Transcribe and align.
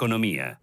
economía. 0.00 0.60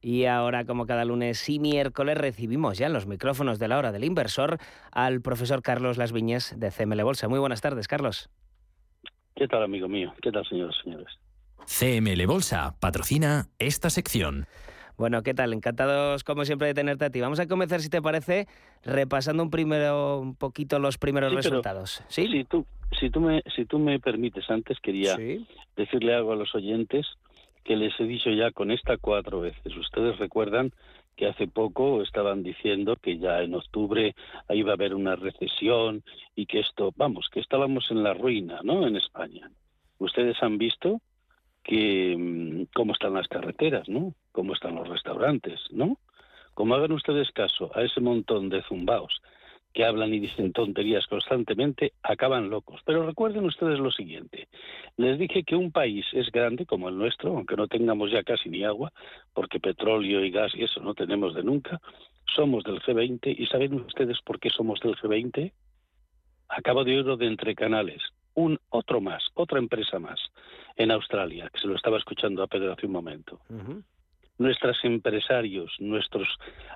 Y 0.00 0.24
ahora, 0.24 0.64
como 0.64 0.86
cada 0.86 1.04
lunes 1.04 1.46
y 1.50 1.58
miércoles, 1.58 2.16
recibimos 2.16 2.78
ya 2.78 2.86
en 2.86 2.94
los 2.94 3.06
micrófonos 3.06 3.58
de 3.58 3.68
la 3.68 3.76
hora 3.76 3.92
del 3.92 4.02
inversor 4.02 4.56
al 4.90 5.20
profesor 5.20 5.60
Carlos 5.60 5.98
Las 5.98 6.10
Viñes 6.10 6.58
de 6.58 6.70
CML 6.70 7.04
Bolsa. 7.04 7.28
Muy 7.28 7.38
buenas 7.38 7.60
tardes, 7.60 7.86
Carlos. 7.86 8.30
¿Qué 9.36 9.46
tal, 9.46 9.62
amigo 9.62 9.88
mío? 9.88 10.14
¿Qué 10.22 10.32
tal, 10.32 10.46
señores 10.48 10.74
señores? 10.82 11.08
CML 11.66 12.26
Bolsa 12.26 12.74
patrocina 12.80 13.48
esta 13.58 13.90
sección. 13.90 14.46
Bueno, 14.96 15.22
¿qué 15.22 15.34
tal? 15.34 15.52
Encantados, 15.52 16.24
como 16.24 16.46
siempre, 16.46 16.68
de 16.68 16.74
tenerte 16.74 17.04
a 17.04 17.10
ti. 17.10 17.20
Vamos 17.20 17.40
a 17.40 17.46
comenzar, 17.46 17.80
si 17.82 17.90
te 17.90 18.00
parece, 18.00 18.46
repasando 18.84 19.42
un 19.42 19.50
primero, 19.50 20.18
un 20.18 20.34
poquito 20.34 20.78
los 20.78 20.96
primeros 20.96 21.34
resultados. 21.34 22.02
¿Sí? 22.08 22.26
Si 22.26 22.44
tú, 22.44 22.66
si 22.98 23.10
tú 23.10 23.20
me, 23.20 23.42
si 23.54 23.66
tú 23.66 23.78
me 23.78 24.00
permites, 24.00 24.48
antes 24.48 24.78
quería 24.80 25.16
decirle 25.76 26.14
algo 26.14 26.32
a 26.32 26.36
los 26.36 26.54
oyentes 26.54 27.06
que 27.64 27.76
les 27.76 27.98
he 28.00 28.04
dicho 28.04 28.30
ya 28.30 28.50
con 28.50 28.70
esta 28.70 28.96
cuatro 28.96 29.40
veces. 29.40 29.76
Ustedes 29.76 30.18
recuerdan 30.18 30.72
que 31.16 31.26
hace 31.26 31.46
poco 31.46 32.02
estaban 32.02 32.42
diciendo 32.42 32.96
que 32.96 33.18
ya 33.18 33.42
en 33.42 33.54
octubre 33.54 34.14
iba 34.50 34.70
a 34.70 34.74
haber 34.74 34.94
una 34.94 35.16
recesión 35.16 36.02
y 36.34 36.46
que 36.46 36.60
esto, 36.60 36.92
vamos, 36.96 37.28
que 37.30 37.40
estábamos 37.40 37.90
en 37.90 38.02
la 38.02 38.14
ruina, 38.14 38.60
¿no? 38.62 38.86
En 38.86 38.96
España. 38.96 39.50
Ustedes 39.98 40.42
han 40.42 40.58
visto 40.58 41.00
que 41.62 42.16
mm, 42.18 42.72
cómo 42.74 42.92
están 42.92 43.14
las 43.14 43.28
carreteras, 43.28 43.88
¿no? 43.88 44.14
Cómo 44.32 44.54
están 44.54 44.74
los 44.74 44.88
restaurantes, 44.88 45.60
¿no? 45.70 45.98
Como 46.54 46.74
hagan 46.74 46.92
ustedes 46.92 47.30
caso 47.30 47.70
a 47.74 47.82
ese 47.82 48.00
montón 48.00 48.48
de 48.48 48.62
zumbaos 48.62 49.20
que 49.72 49.84
hablan 49.84 50.12
y 50.12 50.20
dicen 50.20 50.52
tonterías 50.52 51.06
constantemente, 51.06 51.92
acaban 52.02 52.50
locos. 52.50 52.80
Pero 52.84 53.06
recuerden 53.06 53.44
ustedes 53.44 53.78
lo 53.78 53.90
siguiente. 53.90 54.48
Les 54.96 55.18
dije 55.18 55.44
que 55.44 55.56
un 55.56 55.72
país 55.72 56.04
es 56.12 56.30
grande 56.30 56.66
como 56.66 56.88
el 56.88 56.98
nuestro, 56.98 57.36
aunque 57.36 57.56
no 57.56 57.68
tengamos 57.68 58.10
ya 58.10 58.22
casi 58.22 58.48
ni 58.48 58.64
agua, 58.64 58.92
porque 59.32 59.60
petróleo 59.60 60.24
y 60.24 60.30
gas 60.30 60.52
y 60.54 60.64
eso 60.64 60.80
no 60.80 60.94
tenemos 60.94 61.34
de 61.34 61.42
nunca. 61.42 61.80
Somos 62.34 62.64
del 62.64 62.80
G20 62.80 63.34
y 63.38 63.46
¿saben 63.46 63.74
ustedes 63.74 64.20
por 64.22 64.38
qué 64.38 64.50
somos 64.50 64.80
del 64.80 64.96
G20? 64.96 65.52
Acabo 66.48 66.84
de 66.84 66.96
oírlo 66.96 67.16
de 67.16 67.26
entre 67.26 67.54
canales. 67.54 68.02
Un 68.34 68.58
otro 68.70 69.00
más, 69.00 69.22
otra 69.34 69.58
empresa 69.58 69.98
más 69.98 70.18
en 70.76 70.90
Australia, 70.90 71.50
que 71.52 71.60
se 71.60 71.66
lo 71.66 71.76
estaba 71.76 71.98
escuchando 71.98 72.42
a 72.42 72.46
Pedro 72.46 72.72
hace 72.72 72.86
un 72.86 72.92
momento 72.92 73.40
nuestros 74.38 74.78
empresarios, 74.84 75.72
nuestros 75.78 76.28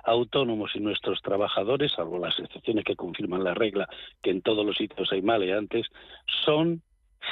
autónomos 0.03 0.71
y 0.75 0.79
nuestros 0.79 1.21
trabajadores, 1.21 1.91
salvo 1.93 2.19
las 2.19 2.37
excepciones 2.39 2.85
que 2.85 2.95
confirman 2.95 3.43
la 3.43 3.53
regla, 3.53 3.87
que 4.21 4.31
en 4.31 4.41
todos 4.41 4.65
los 4.65 4.77
sitios 4.77 5.11
hay 5.11 5.21
maleantes, 5.21 5.87
son 6.45 6.81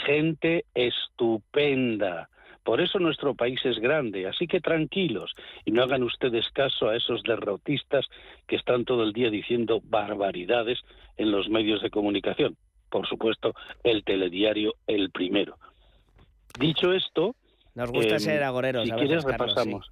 gente 0.05 0.65
estupenda. 0.73 2.29
Por 2.63 2.81
eso 2.81 2.97
nuestro 2.97 3.35
país 3.35 3.59
es 3.63 3.77
grande, 3.77 4.27
así 4.27 4.47
que 4.47 4.59
tranquilos 4.59 5.35
y 5.65 5.71
no 5.71 5.83
hagan 5.83 6.01
ustedes 6.01 6.49
caso 6.49 6.89
a 6.89 6.95
esos 6.95 7.21
derrotistas 7.21 8.07
que 8.47 8.55
están 8.55 8.85
todo 8.85 9.03
el 9.03 9.13
día 9.13 9.29
diciendo 9.29 9.81
barbaridades 9.83 10.79
en 11.15 11.31
los 11.31 11.47
medios 11.47 11.83
de 11.83 11.91
comunicación. 11.91 12.57
Por 12.89 13.07
supuesto, 13.07 13.53
el 13.83 14.03
telediario 14.03 14.73
el 14.87 15.11
primero. 15.11 15.57
Dicho 16.59 16.91
esto, 16.91 17.35
nos 17.75 17.91
gusta 17.91 18.17
ser 18.17 18.41
em, 18.41 18.47
agoreros. 18.47 18.85
Si 18.85 18.91
quieres 18.91 19.23
repasamos. 19.23 19.91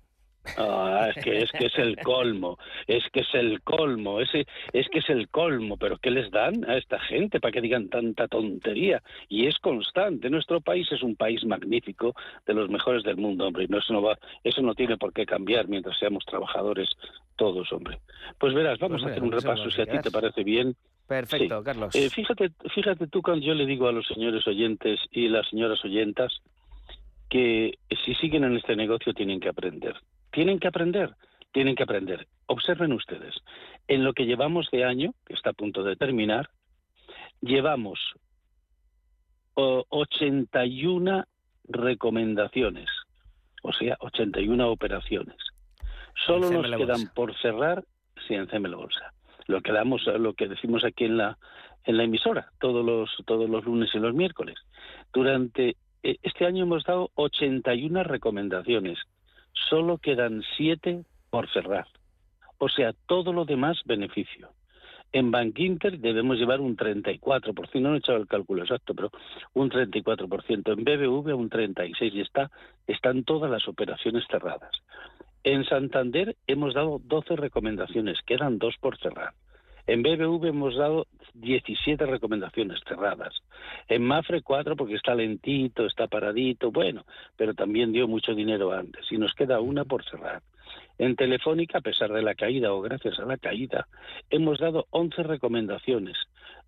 Ah, 0.57 1.09
es 1.15 1.23
que 1.23 1.41
es 1.41 1.51
que 1.51 1.67
es 1.67 1.77
el 1.77 1.97
colmo, 1.97 2.57
es 2.85 3.03
que 3.11 3.21
es 3.21 3.33
el 3.33 3.61
colmo, 3.61 4.19
ese 4.19 4.45
es 4.73 4.89
que 4.89 4.99
es 4.99 5.09
el 5.09 5.29
colmo, 5.29 5.77
pero 5.77 5.97
¿qué 5.97 6.11
les 6.11 6.29
dan 6.31 6.69
a 6.69 6.75
esta 6.75 6.99
gente 6.99 7.39
para 7.39 7.53
que 7.53 7.61
digan 7.61 7.89
tanta 7.89 8.27
tontería? 8.27 9.01
Y 9.29 9.47
es 9.47 9.57
constante. 9.59 10.29
Nuestro 10.29 10.59
país 10.59 10.91
es 10.91 11.01
un 11.01 11.15
país 11.15 11.45
magnífico, 11.45 12.13
de 12.45 12.53
los 12.53 12.69
mejores 12.69 13.03
del 13.03 13.17
mundo, 13.17 13.47
hombre, 13.47 13.63
y 13.63 13.67
no, 13.67 13.77
eso 13.79 13.93
no 13.93 14.01
va, 14.01 14.17
eso 14.43 14.61
no 14.61 14.75
tiene 14.75 14.97
por 14.97 15.13
qué 15.13 15.25
cambiar 15.25 15.67
mientras 15.67 15.97
seamos 15.97 16.25
trabajadores 16.25 16.89
todos, 17.35 17.71
hombre. 17.71 17.99
Pues 18.37 18.53
verás, 18.53 18.79
vamos 18.79 19.01
pues 19.01 19.09
a 19.09 19.11
hacer 19.11 19.23
un 19.23 19.31
repaso 19.31 19.71
si 19.71 19.81
a 19.81 19.85
ti 19.85 19.97
te 19.99 20.11
parece 20.11 20.43
bien. 20.43 20.75
Perfecto, 21.07 21.63
Carlos. 21.63 21.95
Eh, 21.95 22.09
fíjate, 22.09 22.51
fíjate 22.73 23.07
tú 23.07 23.21
cuando 23.21 23.45
yo 23.45 23.53
le 23.53 23.65
digo 23.65 23.87
a 23.87 23.91
los 23.91 24.07
señores 24.07 24.45
oyentes 24.47 24.99
y 25.11 25.27
las 25.29 25.47
señoras 25.49 25.83
oyentas 25.83 26.41
que 27.29 27.79
si 28.05 28.13
siguen 28.15 28.43
en 28.43 28.57
este 28.57 28.75
negocio 28.75 29.13
tienen 29.13 29.39
que 29.39 29.49
aprender. 29.49 29.95
Tienen 30.33 30.59
que 30.59 30.67
aprender, 30.67 31.15
tienen 31.51 31.75
que 31.75 31.83
aprender. 31.83 32.27
Observen 32.47 32.91
ustedes, 32.91 33.35
en 33.87 34.03
lo 34.03 34.13
que 34.13 34.25
llevamos 34.25 34.67
de 34.71 34.83
año, 34.83 35.13
que 35.25 35.35
está 35.35 35.51
a 35.51 35.53
punto 35.53 35.83
de 35.83 35.95
terminar, 35.95 36.49
llevamos 37.39 37.99
81 39.55 41.25
recomendaciones, 41.65 42.89
o 43.61 43.71
sea, 43.73 43.95
81 43.99 44.69
operaciones. 44.69 45.37
Solo 46.25 46.49
nos 46.49 46.75
quedan 46.75 47.07
por 47.13 47.35
cerrar, 47.39 47.83
sí, 48.27 48.33
en 48.33 48.63
Bolsa. 48.63 49.13
Lo 49.45 49.61
que 49.61 49.71
damos, 49.71 50.05
lo 50.05 50.33
que 50.33 50.47
decimos 50.47 50.83
aquí 50.83 51.05
en 51.05 51.17
la 51.17 51.37
en 51.85 51.97
la 51.97 52.03
emisora 52.03 52.49
todos 52.59 52.85
los 52.85 53.09
todos 53.25 53.49
los 53.49 53.65
lunes 53.65 53.89
y 53.93 53.99
los 53.99 54.13
miércoles. 54.13 54.55
Durante 55.11 55.75
eh, 56.01 56.17
este 56.23 56.45
año 56.45 56.63
hemos 56.63 56.85
dado 56.85 57.11
81 57.15 58.03
recomendaciones 58.03 58.99
solo 59.53 59.97
quedan 59.97 60.43
siete 60.57 61.03
por 61.29 61.49
cerrar. 61.51 61.87
O 62.57 62.69
sea, 62.69 62.93
todo 63.07 63.33
lo 63.33 63.45
demás 63.45 63.81
beneficio. 63.85 64.49
En 65.11 65.29
Bank 65.29 65.59
Inter 65.59 65.99
debemos 65.99 66.37
llevar 66.37 66.59
un 66.59 66.75
34%, 66.75 67.81
no 67.81 67.93
he 67.93 67.99
echado 67.99 68.17
el 68.17 68.27
cálculo 68.27 68.63
exacto, 68.63 68.95
pero 68.95 69.11
un 69.53 69.69
34%. 69.69 70.73
En 70.73 70.83
BBV 70.83 71.35
un 71.35 71.49
36% 71.51 72.13
y 72.13 72.21
está, 72.21 72.49
están 72.87 73.23
todas 73.23 73.51
las 73.51 73.67
operaciones 73.67 74.25
cerradas. 74.29 74.71
En 75.43 75.65
Santander 75.65 76.35
hemos 76.47 76.73
dado 76.73 76.99
12 77.03 77.35
recomendaciones, 77.35 78.17
quedan 78.25 78.57
dos 78.57 78.75
por 78.79 78.97
cerrar. 78.97 79.33
En 79.85 80.01
BBV 80.01 80.47
hemos 80.47 80.77
dado 80.77 81.07
17 81.33 82.05
recomendaciones 82.05 82.79
cerradas. 82.87 83.33
En 83.89 84.03
Mafre 84.03 84.41
4 84.41 84.77
porque 84.77 84.95
está 84.95 85.13
lentito, 85.13 85.85
está 85.85 86.07
paradito, 86.07 86.71
bueno, 86.71 87.05
pero 87.35 87.53
también 87.53 87.91
dio 87.91 88.07
mucho 88.07 88.33
dinero 88.33 88.71
antes 88.71 89.11
y 89.11 89.17
nos 89.17 89.33
queda 89.33 89.59
una 89.59 89.83
por 89.83 90.05
cerrar. 90.05 90.41
En 90.99 91.15
Telefónica, 91.15 91.79
a 91.79 91.81
pesar 91.81 92.13
de 92.13 92.21
la 92.21 92.35
caída 92.35 92.71
o 92.71 92.81
gracias 92.81 93.19
a 93.19 93.25
la 93.25 93.37
caída, 93.37 93.87
hemos 94.29 94.59
dado 94.59 94.85
11 94.91 95.23
recomendaciones. 95.23 96.17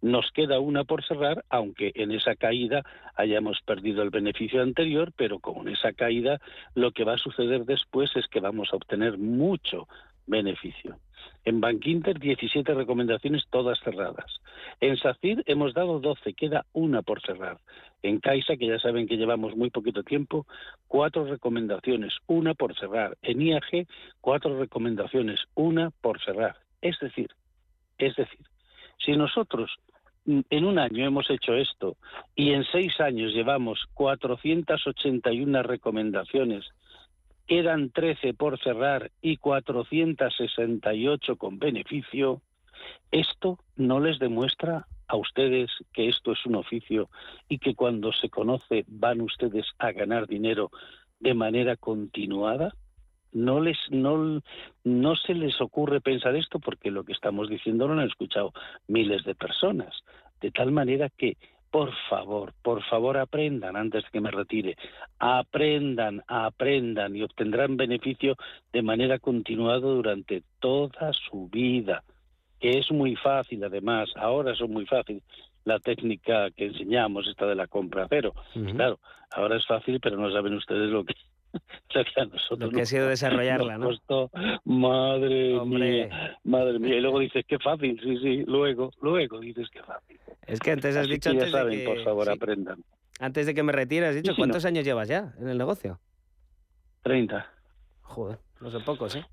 Nos 0.02 0.30
queda 0.32 0.60
una 0.60 0.84
por 0.84 1.06
cerrar, 1.06 1.46
aunque 1.50 1.92
en 1.96 2.12
esa 2.12 2.36
caída 2.36 2.84
hayamos 3.16 3.62
perdido 3.62 4.04
el 4.04 4.10
beneficio 4.10 4.62
anterior, 4.62 5.14
pero 5.16 5.40
con 5.40 5.70
esa 5.70 5.94
caída 5.94 6.42
lo 6.74 6.92
que 6.92 7.04
va 7.04 7.14
a 7.14 7.20
suceder 7.20 7.66
después 7.66 8.12
es 8.16 8.28
que 8.28 8.40
vamos 8.40 8.70
a 8.74 8.76
obtener 8.76 9.18
mucho 9.18 9.88
beneficio. 10.28 10.98
En 11.44 11.62
Bankinter 11.62 12.20
17 12.20 12.74
recomendaciones 12.74 13.44
todas 13.50 13.80
cerradas. 13.80 14.42
En 14.82 14.98
SACIR 14.98 15.44
hemos 15.46 15.74
dado 15.74 16.00
12, 16.00 16.34
queda 16.34 16.66
una 16.74 17.02
por 17.02 17.22
cerrar. 17.22 17.60
En 18.02 18.20
Caixa, 18.20 18.58
que 18.58 18.68
ya 18.68 18.80
saben 18.80 19.08
que 19.08 19.18
llevamos 19.18 19.56
muy 19.56 19.70
poquito 19.70 20.04
tiempo, 20.04 20.46
cuatro 20.88 21.26
recomendaciones, 21.26 22.14
una 22.28 22.54
por 22.54 22.78
cerrar. 22.78 23.18
En 23.22 23.42
IAG, 23.42 23.88
cuatro 24.22 24.60
recomendaciones, 24.60 25.42
una 25.54 25.92
por 26.02 26.20
cerrar. 26.24 26.56
Es 26.82 27.00
decir, 27.00 27.30
es 27.98 28.16
decir, 28.16 28.46
si 29.04 29.16
nosotros 29.16 29.78
en 30.26 30.66
un 30.66 30.80
año 30.80 31.06
hemos 31.06 31.30
hecho 31.30 31.54
esto 31.54 31.98
y 32.36 32.52
en 32.52 32.64
seis 32.72 33.00
años 33.00 33.34
llevamos 33.34 33.86
481 33.94 35.64
recomendaciones 35.64 36.66
quedan 37.48 37.92
13 37.92 38.34
por 38.34 38.60
cerrar 38.60 39.12
y 39.22 39.38
468 39.38 41.36
con 41.36 41.60
beneficio, 41.60 42.42
esto 43.12 43.60
no 43.76 44.00
les 44.00 44.20
demuestra 44.20 44.88
a 45.08 45.16
ustedes 45.16 45.70
que 45.94 46.10
esto 46.10 46.32
es 46.32 46.46
un 46.46 46.56
oficio 46.56 47.10
y 47.48 47.60
que 47.60 47.76
cuando 47.76 48.12
se 48.12 48.30
conoce 48.30 48.86
van 48.88 49.22
ustedes 49.22 49.66
a 49.78 49.92
ganar 49.92 50.28
dinero 50.28 50.72
de 51.20 51.34
manera 51.34 51.76
continuada? 51.76 52.74
No 53.32 53.60
les 53.60 53.78
no, 53.90 54.42
no 54.84 55.16
se 55.16 55.34
les 55.34 55.60
ocurre 55.60 56.00
pensar 56.00 56.36
esto 56.36 56.60
porque 56.60 56.90
lo 56.90 57.04
que 57.04 57.14
estamos 57.14 57.50
diciendo 57.50 57.88
lo 57.88 57.94
han 57.94 58.08
escuchado 58.08 58.54
miles 58.88 59.24
de 59.26 59.36
personas, 59.36 59.94
de 60.42 60.52
tal 60.52 60.72
manera 60.72 61.10
que 61.10 61.38
por 61.72 61.94
favor, 62.10 62.54
por 62.62 62.84
favor 62.84 63.18
aprendan 63.18 63.76
antes 63.76 64.04
de 64.04 64.10
que 64.12 64.22
me 64.22 64.32
retire. 64.32 64.78
Aprendan, 65.20 66.24
aprendan 66.28 67.16
y 67.16 67.24
obtendrán 67.24 67.78
beneficio 67.78 68.36
de 68.72 68.82
manera 68.82 69.20
continuada 69.20 69.80
durante 69.80 70.44
toda 70.60 71.12
su 71.14 71.50
vida, 71.50 72.04
que 72.60 72.78
es 72.80 72.92
muy 72.92 73.16
fácil 73.16 73.64
además, 73.64 74.10
ahora 74.16 74.54
es 74.54 74.62
muy 74.62 74.86
fácil 74.86 75.22
la 75.66 75.80
técnica 75.80 76.52
que 76.52 76.68
enseñamos, 76.68 77.28
esta 77.28 77.46
de 77.46 77.56
la 77.56 77.68
compra 77.68 78.08
cero. 78.10 78.34
Claro, 78.76 79.00
ahora 79.32 79.58
es 79.58 79.66
fácil, 79.66 80.00
pero 80.00 80.18
no 80.18 80.32
saben 80.32 80.54
ustedes 80.54 80.90
lo 80.90 81.04
que 81.04 81.16
lo 82.58 82.70
que 82.70 82.82
ha 82.82 82.86
sido 82.86 83.08
desarrollarla, 83.08 83.78
¿no? 83.78 83.90
madre 84.66 85.60
mía, 85.66 86.38
madre 86.44 86.80
mía. 86.80 86.98
Y 86.98 87.02
luego 87.02 87.20
dices, 87.20 87.46
qué 87.48 87.58
fácil, 87.60 88.00
sí, 88.02 88.18
sí, 88.20 88.44
luego, 88.46 88.92
luego 89.02 89.40
dices, 89.40 89.68
qué 89.72 89.82
fácil. 89.84 90.20
Es 90.46 90.60
que 90.60 90.72
antes 90.72 90.96
has 90.96 91.08
dicho... 91.08 91.30
antes 91.30 91.52
saben, 91.52 91.72
de 91.72 91.84
que, 91.84 91.86
por 91.86 92.04
favor, 92.04 92.30
aprendan. 92.30 92.84
Antes 93.20 93.46
de 93.46 93.54
que 93.54 93.64
me 93.64 93.72
retire, 93.72 94.08
has 94.08 94.16
dicho, 94.16 94.36
¿cuántos 94.36 94.66
años 94.66 94.84
llevas 94.84 95.08
ya 95.08 95.34
en 95.40 95.50
el 95.50 95.58
negocio? 95.58 96.00
30. 97.04 97.46
Joder, 98.02 98.40
no 98.60 98.70
son 98.70 98.84
pocos, 98.84 99.16
¿eh? 99.16 99.26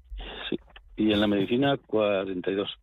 Sí, 0.49 0.57
y 0.97 1.13
en 1.13 1.21
la 1.21 1.27
medicina 1.27 1.77
42. 1.87 2.79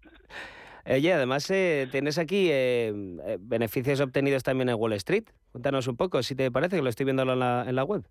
Oye, 0.86 1.14
además 1.14 1.50
eh, 1.52 1.88
tienes 1.92 2.18
aquí 2.18 2.50
eh, 2.50 2.92
eh, 3.26 3.38
beneficios 3.40 4.00
obtenidos 4.02 4.44
también 4.44 4.70
en 4.70 4.76
Wall 4.76 4.94
Street. 4.94 5.26
Cuéntanos 5.52 5.88
un 5.88 5.96
poco, 5.96 6.24
si 6.24 6.36
te 6.36 6.50
parece, 6.52 6.78
que 6.78 6.82
lo 6.82 6.90
estoy 6.90 7.06
viendo 7.06 7.24
en 7.24 7.40
la, 7.40 7.66
en 7.68 7.76
la 7.76 7.84
web. 7.84 8.04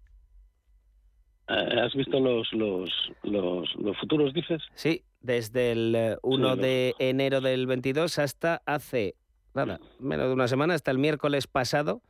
¿Has 1.49 1.95
visto 1.95 2.21
los, 2.21 2.53
los, 2.53 2.91
los, 3.23 3.99
futuros, 3.99 4.35
dices? 4.35 4.63
Sí, 4.75 5.03
desde 5.21 5.73
el 5.73 6.19
1 6.23 6.57
de 6.57 6.95
enero 6.99 7.41
del 7.41 7.67
22 7.67 8.19
hasta 8.19 8.61
hace, 8.67 9.15
nada, 9.55 9.81
menos 9.99 10.27
de 10.27 10.35
una 10.35 10.49
semana, 10.49 10.75
hasta 10.75 10.91
el 10.91 10.99
miércoles 10.99 11.47
pasado. 11.47 12.03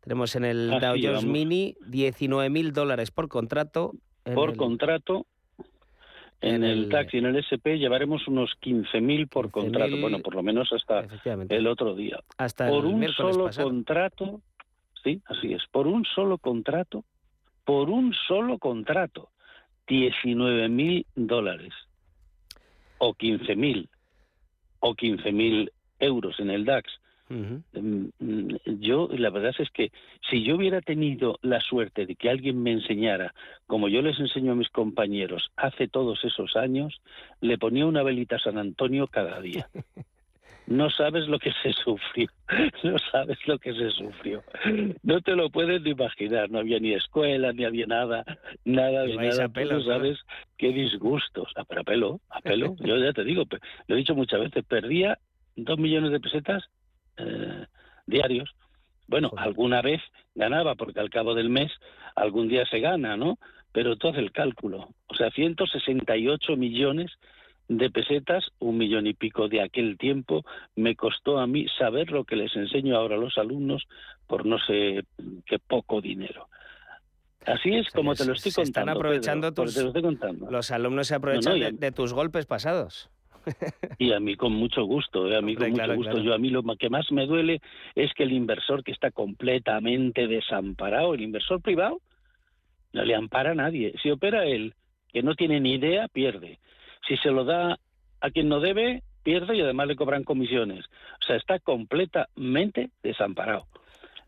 Tenemos 0.00 0.34
en 0.36 0.44
el 0.44 0.70
Dow 0.80 0.96
Jones 1.00 1.24
Mini 1.24 1.76
19 1.86 2.48
mil 2.48 2.72
dólares 2.72 3.10
por 3.10 3.28
contrato. 3.28 3.92
Por 4.34 4.56
contrato 4.56 5.26
en 6.40 6.62
el, 6.62 6.88
taxi, 6.88 7.18
en 7.18 7.26
el 7.26 7.36
SP, 7.42 7.78
llevaremos 7.78 8.26
unos 8.28 8.50
15.000 8.62 9.28
por 9.28 9.50
contrato. 9.50 9.96
Bueno, 10.00 10.20
por 10.20 10.34
lo 10.34 10.42
menos 10.42 10.72
hasta 10.72 11.06
el 11.48 11.66
otro 11.66 11.94
día. 11.94 12.20
Hasta 12.36 12.68
por 12.68 12.86
un 12.86 13.06
solo 13.08 13.50
contrato, 13.50 14.40
sí, 15.02 15.20
así 15.26 15.52
es, 15.52 15.62
por 15.72 15.88
un 15.88 16.04
solo 16.04 16.38
contrato, 16.38 17.04
por 17.68 17.90
un 17.90 18.14
solo 18.14 18.56
contrato, 18.56 19.28
19.000 19.88 21.04
dólares 21.16 21.74
o 22.96 23.12
15.000 23.12 23.86
o 24.80 24.94
15.000 24.94 25.70
euros 25.98 26.40
en 26.40 26.48
el 26.48 26.64
DAX. 26.64 26.90
Em, 27.28 28.10
mm, 28.18 28.54
yo, 28.80 29.10
la 29.12 29.28
verdad 29.28 29.54
es 29.58 29.68
que 29.70 29.92
si 30.30 30.42
yo 30.44 30.56
hubiera 30.56 30.80
tenido 30.80 31.38
la 31.42 31.60
suerte 31.60 32.06
de 32.06 32.16
que 32.16 32.30
alguien 32.30 32.62
me 32.62 32.72
enseñara, 32.72 33.34
como 33.66 33.88
yo 33.88 34.00
les 34.00 34.18
enseño 34.18 34.52
a 34.52 34.54
mis 34.54 34.70
compañeros 34.70 35.50
hace 35.54 35.88
todos 35.88 36.24
esos 36.24 36.56
años, 36.56 37.02
le 37.42 37.58
ponía 37.58 37.84
una 37.84 38.02
velita 38.02 38.36
a 38.36 38.38
San 38.38 38.56
Antonio 38.56 39.08
cada 39.08 39.42
día. 39.42 39.68
No 40.68 40.90
sabes 40.90 41.26
lo 41.28 41.38
que 41.38 41.50
se 41.62 41.72
sufrió, 41.84 42.28
no 42.82 42.98
sabes 43.10 43.38
lo 43.46 43.58
que 43.58 43.72
se 43.72 43.90
sufrió. 43.90 44.42
No 45.02 45.20
te 45.22 45.34
lo 45.34 45.48
puedes 45.48 45.80
ni 45.80 45.90
imaginar, 45.90 46.50
no 46.50 46.58
había 46.58 46.78
ni 46.78 46.92
escuela, 46.92 47.52
ni 47.54 47.64
había 47.64 47.86
nada, 47.86 48.22
nada 48.66 49.04
de 49.04 49.16
nada. 49.16 49.48
no 49.48 49.82
sabes 49.82 50.18
qué 50.58 50.68
disgustos. 50.72 51.50
A, 51.56 51.62
a 51.62 51.84
pelo, 51.84 52.20
a 52.28 52.40
pelo. 52.42 52.76
Yo 52.80 52.98
ya 52.98 53.14
te 53.14 53.24
digo, 53.24 53.44
lo 53.86 53.94
he 53.94 53.98
dicho 53.98 54.14
muchas 54.14 54.40
veces, 54.40 54.62
perdía 54.66 55.18
dos 55.56 55.78
millones 55.78 56.12
de 56.12 56.20
pesetas 56.20 56.62
eh, 57.16 57.64
diarios. 58.06 58.50
Bueno, 59.06 59.32
alguna 59.38 59.80
vez 59.80 60.02
ganaba, 60.34 60.74
porque 60.74 61.00
al 61.00 61.08
cabo 61.08 61.34
del 61.34 61.48
mes 61.48 61.72
algún 62.14 62.46
día 62.46 62.66
se 62.66 62.80
gana, 62.80 63.16
¿no? 63.16 63.38
Pero 63.72 63.96
todo 63.96 64.18
el 64.18 64.32
cálculo. 64.32 64.90
O 65.06 65.14
sea, 65.14 65.30
168 65.30 66.56
millones 66.58 67.10
de 67.68 67.90
pesetas, 67.90 68.50
un 68.58 68.78
millón 68.78 69.06
y 69.06 69.14
pico 69.14 69.48
de 69.48 69.60
aquel 69.60 69.98
tiempo, 69.98 70.44
me 70.74 70.96
costó 70.96 71.38
a 71.38 71.46
mí 71.46 71.66
saber 71.78 72.10
lo 72.10 72.24
que 72.24 72.36
les 72.36 72.54
enseño 72.56 72.96
ahora 72.96 73.16
a 73.16 73.18
los 73.18 73.36
alumnos 73.36 73.86
por 74.26 74.46
no 74.46 74.58
sé 74.58 75.04
qué 75.46 75.58
poco 75.58 76.00
dinero. 76.00 76.48
Así 77.46 77.74
es 77.74 77.88
como 77.90 78.14
te 78.14 78.24
lo 78.24 78.32
estoy 78.32 78.52
contando. 78.52 78.80
Están 78.80 78.88
aprovechando 78.88 79.54
tus, 79.54 79.76
Los 80.50 80.70
alumnos 80.70 81.06
se 81.06 81.14
aprovechan 81.14 81.78
de, 81.78 81.92
tus 81.92 82.12
golpes 82.12 82.46
pasados. 82.46 83.10
Y 83.98 84.12
a 84.12 84.20
mí 84.20 84.36
con 84.36 84.52
mucho 84.52 84.84
gusto, 84.84 85.26
¿eh? 85.26 85.36
a 85.36 85.40
mí 85.40 85.56
con 85.56 85.70
mucho 85.70 85.94
gusto. 85.94 86.18
Yo 86.18 86.34
a 86.34 86.38
mí 86.38 86.50
lo 86.50 86.62
que 86.76 86.90
más 86.90 87.10
me 87.10 87.26
duele 87.26 87.60
es 87.94 88.12
que 88.12 88.24
el 88.24 88.32
inversor 88.32 88.84
que 88.84 88.92
está 88.92 89.10
completamente 89.10 90.26
desamparado, 90.26 91.14
el 91.14 91.22
inversor 91.22 91.62
privado, 91.62 92.00
no 92.92 93.04
le 93.04 93.14
ampara 93.14 93.52
a 93.52 93.54
nadie. 93.54 93.94
Si 94.02 94.10
opera 94.10 94.44
él, 94.44 94.74
que 95.10 95.22
no 95.22 95.34
tiene 95.34 95.60
ni 95.60 95.74
idea, 95.74 96.08
pierde. 96.08 96.58
Si 97.08 97.16
se 97.16 97.30
lo 97.30 97.44
da 97.44 97.78
a 98.20 98.30
quien 98.30 98.48
no 98.48 98.60
debe, 98.60 99.02
pierde 99.22 99.56
y 99.56 99.60
además 99.62 99.88
le 99.88 99.96
cobran 99.96 100.24
comisiones. 100.24 100.84
O 101.20 101.26
sea, 101.26 101.36
está 101.36 101.58
completamente 101.58 102.90
desamparado. 103.02 103.66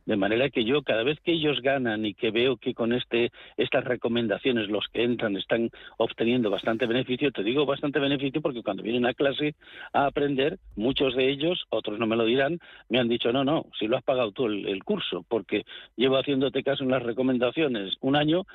De 0.06 0.16
manera 0.16 0.50
que 0.50 0.64
yo 0.64 0.82
cada 0.82 1.02
vez 1.02 1.18
que 1.20 1.32
ellos 1.32 1.60
ganan 1.60 2.04
y 2.04 2.14
que 2.14 2.30
veo 2.30 2.56
que 2.56 2.74
con 2.74 2.92
este 2.92 3.30
estas 3.56 3.84
recomendaciones 3.84 4.68
los 4.68 4.86
que 4.88 5.04
entran 5.04 5.36
están 5.36 5.70
obteniendo 5.98 6.50
bastante 6.50 6.86
beneficio, 6.86 7.30
te 7.30 7.42
digo 7.42 7.66
bastante 7.66 7.98
beneficio 7.98 8.40
porque 8.40 8.62
cuando 8.62 8.82
vienen 8.82 9.06
a 9.06 9.14
clase 9.14 9.54
a 9.92 10.06
aprender, 10.06 10.58
muchos 10.76 11.14
de 11.14 11.28
ellos, 11.28 11.66
otros 11.70 11.98
no 11.98 12.06
me 12.06 12.16
lo 12.16 12.24
dirán, 12.24 12.58
me 12.88 12.98
han 12.98 13.08
dicho, 13.08 13.32
no, 13.32 13.44
no, 13.44 13.66
si 13.78 13.86
lo 13.86 13.96
has 13.96 14.02
pagado 14.02 14.32
tú 14.32 14.46
el, 14.46 14.82
curso, 14.84 15.24
porque 15.28 15.64
llevo 15.96 16.16
haciéndote 16.16 16.62
caso 16.62 16.82
en 16.84 16.90
las 16.90 17.02
recomendaciones 17.02 17.94
un 18.00 18.16
año 18.16 18.46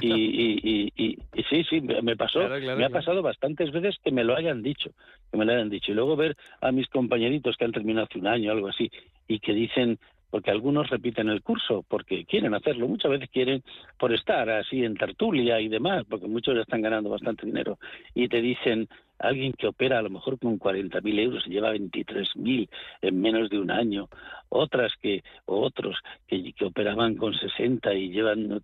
y, 0.00 0.90
y, 0.96 1.18
sí, 1.50 1.64
sí, 1.68 1.80
me 1.80 2.16
pasó, 2.16 2.48
me 2.48 2.84
ha 2.84 2.90
pasado 2.90 3.22
bastantes 3.22 3.70
veces 3.70 3.96
que 4.02 4.10
me 4.10 4.24
lo 4.24 4.36
hayan 4.36 4.62
dicho, 4.62 4.90
que 5.30 5.38
me 5.38 5.44
lo 5.44 5.52
hayan 5.52 5.70
dicho. 5.70 5.92
Y 5.92 5.94
luego 5.94 6.16
ver 6.16 6.36
a 6.60 6.72
mis 6.72 6.88
compañeritos 6.88 7.56
que 7.56 7.64
han 7.64 7.72
terminado 7.72 8.06
hace 8.08 8.18
un 8.18 8.26
año, 8.26 8.50
algo 8.50 8.68
así, 8.68 8.90
y 9.28 9.38
que 9.38 9.52
dicen, 9.52 9.98
porque 10.34 10.50
algunos 10.50 10.90
repiten 10.90 11.28
el 11.28 11.42
curso 11.42 11.84
porque 11.86 12.24
quieren 12.24 12.54
hacerlo, 12.54 12.88
muchas 12.88 13.08
veces 13.08 13.30
quieren 13.30 13.62
por 13.96 14.12
estar 14.12 14.50
así 14.50 14.84
en 14.84 14.96
tertulia 14.96 15.60
y 15.60 15.68
demás, 15.68 16.02
porque 16.10 16.26
muchos 16.26 16.56
ya 16.56 16.62
están 16.62 16.82
ganando 16.82 17.08
bastante 17.08 17.46
dinero. 17.46 17.78
Y 18.16 18.26
te 18.26 18.42
dicen 18.42 18.88
alguien 19.20 19.52
que 19.52 19.68
opera 19.68 20.00
a 20.00 20.02
lo 20.02 20.10
mejor 20.10 20.40
con 20.40 20.58
40.000 20.58 21.20
euros 21.20 21.46
y 21.46 21.50
lleva 21.50 21.72
23.000 21.72 22.68
en 23.02 23.20
menos 23.20 23.48
de 23.48 23.60
un 23.60 23.70
año, 23.70 24.08
otras 24.48 24.92
que 25.00 25.22
otros 25.44 25.96
que, 26.26 26.52
que 26.52 26.64
operaban 26.64 27.14
con 27.14 27.32
60 27.32 27.94
y 27.94 28.08
llevan 28.10 28.60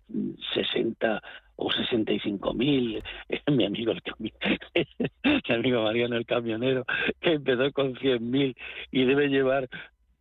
60 0.53 1.21
o 1.55 1.69
65.000, 1.69 3.01
mi 3.55 3.65
amigo 3.65 3.93
el 3.93 4.01
mi 4.19 5.55
amigo 5.55 5.83
Mariano 5.83 6.17
el 6.17 6.25
camionero 6.25 6.83
que 7.21 7.31
empezó 7.31 7.71
con 7.71 7.95
100.000 7.95 8.57
y 8.91 9.05
debe 9.05 9.29
llevar 9.29 9.69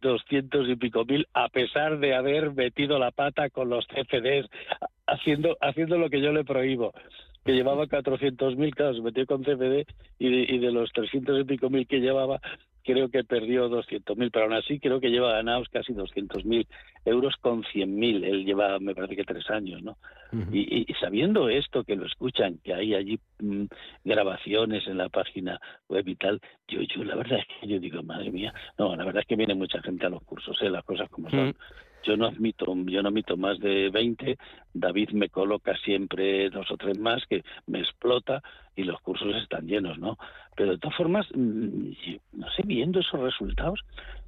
doscientos 0.00 0.68
y 0.68 0.76
pico 0.76 1.04
mil, 1.04 1.26
a 1.34 1.48
pesar 1.48 1.98
de 1.98 2.14
haber 2.14 2.52
metido 2.52 2.98
la 2.98 3.10
pata 3.10 3.50
con 3.50 3.68
los 3.68 3.86
CFDs, 3.86 4.48
haciendo, 5.06 5.56
haciendo 5.60 5.98
lo 5.98 6.10
que 6.10 6.20
yo 6.20 6.32
le 6.32 6.44
prohíbo. 6.44 6.92
Que 7.44 7.52
llevaba 7.52 7.86
cuatrocientos 7.86 8.56
mil, 8.56 8.74
claro, 8.74 8.94
se 8.94 9.00
metió 9.00 9.26
con 9.26 9.42
CFD 9.42 9.86
y 10.18 10.30
de, 10.30 10.54
y 10.54 10.58
de 10.58 10.72
los 10.72 10.92
trescientos 10.92 11.40
y 11.40 11.44
pico 11.44 11.70
mil 11.70 11.86
que 11.86 12.00
llevaba, 12.00 12.40
creo 12.84 13.08
que 13.08 13.24
perdió 13.24 13.68
200.000, 13.68 14.30
pero 14.32 14.44
aún 14.44 14.54
así 14.54 14.78
creo 14.78 15.00
que 15.00 15.10
lleva 15.10 15.32
ganados 15.32 15.68
casi 15.68 15.92
200.000 15.92 16.66
euros 17.04 17.36
con 17.40 17.62
100.000. 17.62 18.24
Él 18.24 18.44
lleva, 18.44 18.78
me 18.78 18.94
parece 18.94 19.16
que 19.16 19.24
tres 19.24 19.48
años, 19.50 19.82
¿no? 19.82 19.96
y, 20.52 20.86
sabiendo 21.00 21.48
esto, 21.48 21.82
que 21.82 21.96
lo 21.96 22.06
escuchan, 22.06 22.58
que 22.62 22.72
hay 22.72 22.94
allí 22.94 23.18
mm, 23.40 23.64
grabaciones 24.04 24.86
en 24.86 24.98
la 24.98 25.08
página 25.08 25.60
web 25.88 26.06
y 26.06 26.14
tal, 26.14 26.40
yo, 26.68 26.80
yo 26.82 27.04
la 27.04 27.16
verdad 27.16 27.40
es 27.40 27.46
que 27.60 27.66
yo 27.66 27.80
digo, 27.80 28.02
madre 28.02 28.30
mía, 28.30 28.54
no, 28.78 28.94
la 28.94 29.04
verdad 29.04 29.22
es 29.22 29.26
que 29.26 29.36
viene 29.36 29.54
mucha 29.54 29.82
gente 29.82 30.06
a 30.06 30.10
los 30.10 30.22
cursos, 30.22 30.56
¿eh? 30.62 30.70
las 30.70 30.84
cosas 30.84 31.08
como 31.08 31.30
son. 31.30 31.54
Yo 32.02 32.16
no 32.16 32.26
admito, 32.26 32.64
yo 32.86 33.02
no 33.02 33.08
admito 33.08 33.36
más 33.36 33.58
de 33.58 33.90
20. 33.90 34.38
David 34.72 35.10
me 35.10 35.28
coloca 35.28 35.76
siempre 35.84 36.48
dos 36.48 36.70
o 36.70 36.76
tres 36.76 36.98
más 36.98 37.22
que 37.26 37.44
me 37.66 37.80
explota 37.80 38.42
y 38.74 38.84
los 38.84 39.00
cursos 39.02 39.34
están 39.36 39.66
llenos, 39.66 39.98
¿no? 39.98 40.16
Pero 40.60 40.72
de 40.72 40.78
todas 40.78 40.96
formas, 40.98 41.26
mm, 41.34 41.92
no 42.34 42.50
sé, 42.50 42.62
viendo 42.66 43.00
esos 43.00 43.18
resultados, 43.18 43.80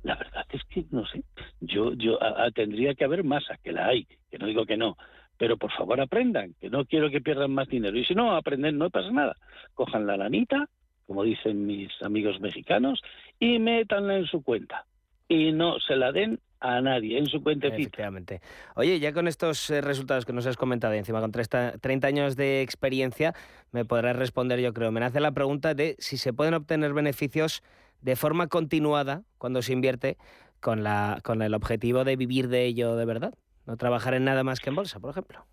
la 0.03 0.15
verdad 0.15 0.47
es 0.51 0.63
que 0.65 0.83
no 0.91 1.05
sé. 1.05 1.25
Yo, 1.61 1.93
yo 1.93 2.19
tendría 2.55 2.95
que 2.95 3.05
haber 3.05 3.23
masa, 3.23 3.59
que 3.63 3.71
la 3.71 3.89
hay, 3.89 4.07
que 4.31 4.39
no 4.39 4.47
digo 4.47 4.65
que 4.65 4.79
no, 4.79 4.97
pero 5.37 5.59
por 5.59 5.71
favor 5.73 6.01
aprendan, 6.01 6.55
que 6.59 6.71
no 6.71 6.87
quiero 6.87 7.11
que 7.11 7.21
pierdan 7.21 7.53
más 7.53 7.69
dinero. 7.69 7.99
Y 7.99 8.07
si 8.07 8.15
no, 8.15 8.35
aprenden, 8.35 8.79
no 8.79 8.89
pasa 8.89 9.11
nada. 9.11 9.37
Cojan 9.75 10.07
la 10.07 10.17
lanita, 10.17 10.71
como 11.07 11.23
dicen 11.23 11.67
mis 11.67 11.91
amigos 12.01 12.41
mexicanos, 12.41 13.03
y 13.39 13.59
métanla 13.59 14.17
en 14.17 14.25
su 14.25 14.43
cuenta. 14.43 14.87
Y 15.29 15.53
no 15.53 15.81
se 15.81 15.97
la 15.97 16.13
den 16.13 16.39
a 16.63 16.81
nadie 16.81 17.19
en 17.19 17.27
su 17.27 17.43
cuentecita. 17.43 17.77
Efectivamente. 17.77 18.41
Oye, 18.77 19.01
ya 19.01 19.13
con 19.13 19.27
estos 19.27 19.69
eh, 19.71 19.81
resultados 19.81 20.25
que 20.25 20.33
nos 20.33 20.47
has 20.47 20.57
comentado, 20.57 20.95
encima 20.95 21.21
con 21.21 21.33
30, 21.33 22.07
años 22.07 22.37
de 22.37 22.63
experiencia, 22.63 23.35
me 23.73 23.85
podrás 23.85 24.17
responder, 24.17 24.61
yo 24.61 24.73
creo. 24.73 24.93
Me 24.93 25.01
nace 25.01 25.21
la 25.21 25.33
pregunta 25.33 25.75
de 25.75 25.97
si 25.99 26.17
se 26.17 26.33
pueden 26.33 26.55
obtener 26.55 26.95
beneficios 26.95 27.63
de 28.01 28.15
forma 28.15 28.47
continuada 28.47 29.23
cuando 29.39 29.61
se 29.61 29.73
invierte 29.73 30.17
con, 30.61 30.85
la, 30.85 31.19
con 31.25 31.43
el 31.43 31.53
objetivo 31.55 32.05
de 32.05 32.17
vivir 32.17 32.49
de 32.49 32.65
ello 32.65 32.95
de 32.95 33.05
verdad. 33.05 33.35
No 33.67 33.77
trabajar 33.77 34.15
en 34.15 34.25
nada 34.25 34.45
más 34.45 34.61
que 34.61 34.71
en 34.71 34.77
bolsa, 34.77 35.01
por 35.01 35.11
ejemplo. 35.11 35.45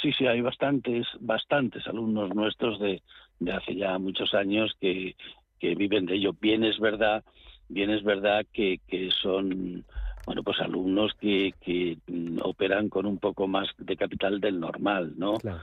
Sí, 0.00 0.12
sí, 0.12 0.26
hay 0.26 0.40
bastantes, 0.40 1.06
bastantes 1.20 1.86
alumnos 1.86 2.34
nuestros 2.34 2.80
de, 2.80 3.02
de 3.38 3.52
hace 3.52 3.76
ya 3.76 3.98
muchos 3.98 4.34
años 4.34 4.72
que, 4.80 5.14
que 5.60 5.74
viven 5.76 6.06
de 6.06 6.14
ello. 6.14 6.32
Bien 6.40 6.64
es 6.64 6.78
verdad 6.80 7.24
bien 7.72 7.90
es 7.90 8.02
verdad 8.02 8.44
que, 8.52 8.80
que 8.88 9.10
son 9.10 9.84
bueno 10.26 10.42
pues 10.42 10.60
alumnos 10.60 11.12
que, 11.20 11.54
que 11.60 11.98
operan 12.42 12.88
con 12.88 13.06
un 13.06 13.18
poco 13.18 13.46
más 13.46 13.68
de 13.78 13.96
capital 13.96 14.40
del 14.40 14.60
normal 14.60 15.14
no 15.16 15.34
claro. 15.34 15.60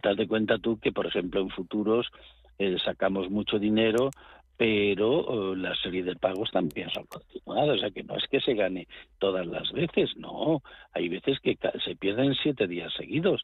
tal 0.00 0.16
de 0.16 0.26
cuenta 0.26 0.58
tú 0.58 0.78
que 0.78 0.92
por 0.92 1.06
ejemplo 1.06 1.40
en 1.40 1.50
futuros 1.50 2.08
eh, 2.58 2.76
sacamos 2.84 3.30
mucho 3.30 3.58
dinero 3.58 4.10
pero 4.60 5.54
eh, 5.54 5.56
la 5.56 5.74
serie 5.76 6.02
de 6.02 6.16
pagos 6.16 6.50
también 6.50 6.90
son 6.90 7.06
continuadas, 7.06 7.76
o 7.76 7.80
sea 7.80 7.90
que 7.90 8.02
no 8.02 8.14
es 8.16 8.24
que 8.30 8.42
se 8.42 8.52
gane 8.52 8.86
todas 9.18 9.46
las 9.46 9.72
veces, 9.72 10.14
no, 10.18 10.62
hay 10.92 11.08
veces 11.08 11.40
que 11.40 11.56
se 11.82 11.96
pierden 11.96 12.34
siete 12.34 12.66
días 12.66 12.92
seguidos, 12.92 13.42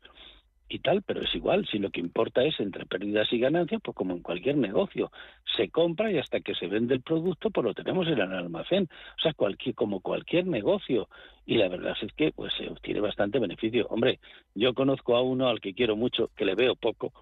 y 0.68 0.80
tal, 0.80 1.02
pero 1.02 1.22
es 1.22 1.34
igual, 1.34 1.66
si 1.66 1.78
lo 1.78 1.90
que 1.90 2.00
importa 2.00 2.42
es 2.42 2.58
entre 2.58 2.86
pérdidas 2.86 3.32
y 3.32 3.38
ganancias, 3.38 3.80
pues 3.82 3.96
como 3.96 4.14
en 4.14 4.22
cualquier 4.22 4.56
negocio, 4.56 5.12
se 5.56 5.68
compra 5.68 6.10
y 6.10 6.18
hasta 6.18 6.40
que 6.40 6.54
se 6.54 6.66
vende 6.66 6.94
el 6.94 7.02
producto, 7.02 7.50
pues 7.50 7.64
lo 7.64 7.74
tenemos 7.74 8.06
en 8.08 8.18
el 8.18 8.32
almacén, 8.32 8.88
o 9.16 9.20
sea, 9.20 9.32
cualquier, 9.32 9.74
como 9.74 10.00
cualquier 10.00 10.46
negocio, 10.46 11.08
y 11.46 11.56
la 11.56 11.68
verdad 11.68 11.96
es 12.00 12.12
que 12.14 12.32
pues 12.32 12.52
se 12.54 12.68
obtiene 12.68 13.00
bastante 13.00 13.38
beneficio. 13.38 13.86
Hombre, 13.88 14.18
yo 14.54 14.74
conozco 14.74 15.16
a 15.16 15.22
uno 15.22 15.48
al 15.48 15.60
que 15.60 15.74
quiero 15.74 15.94
mucho, 15.94 16.30
que 16.36 16.44
le 16.44 16.56
veo 16.56 16.74
poco, 16.74 17.12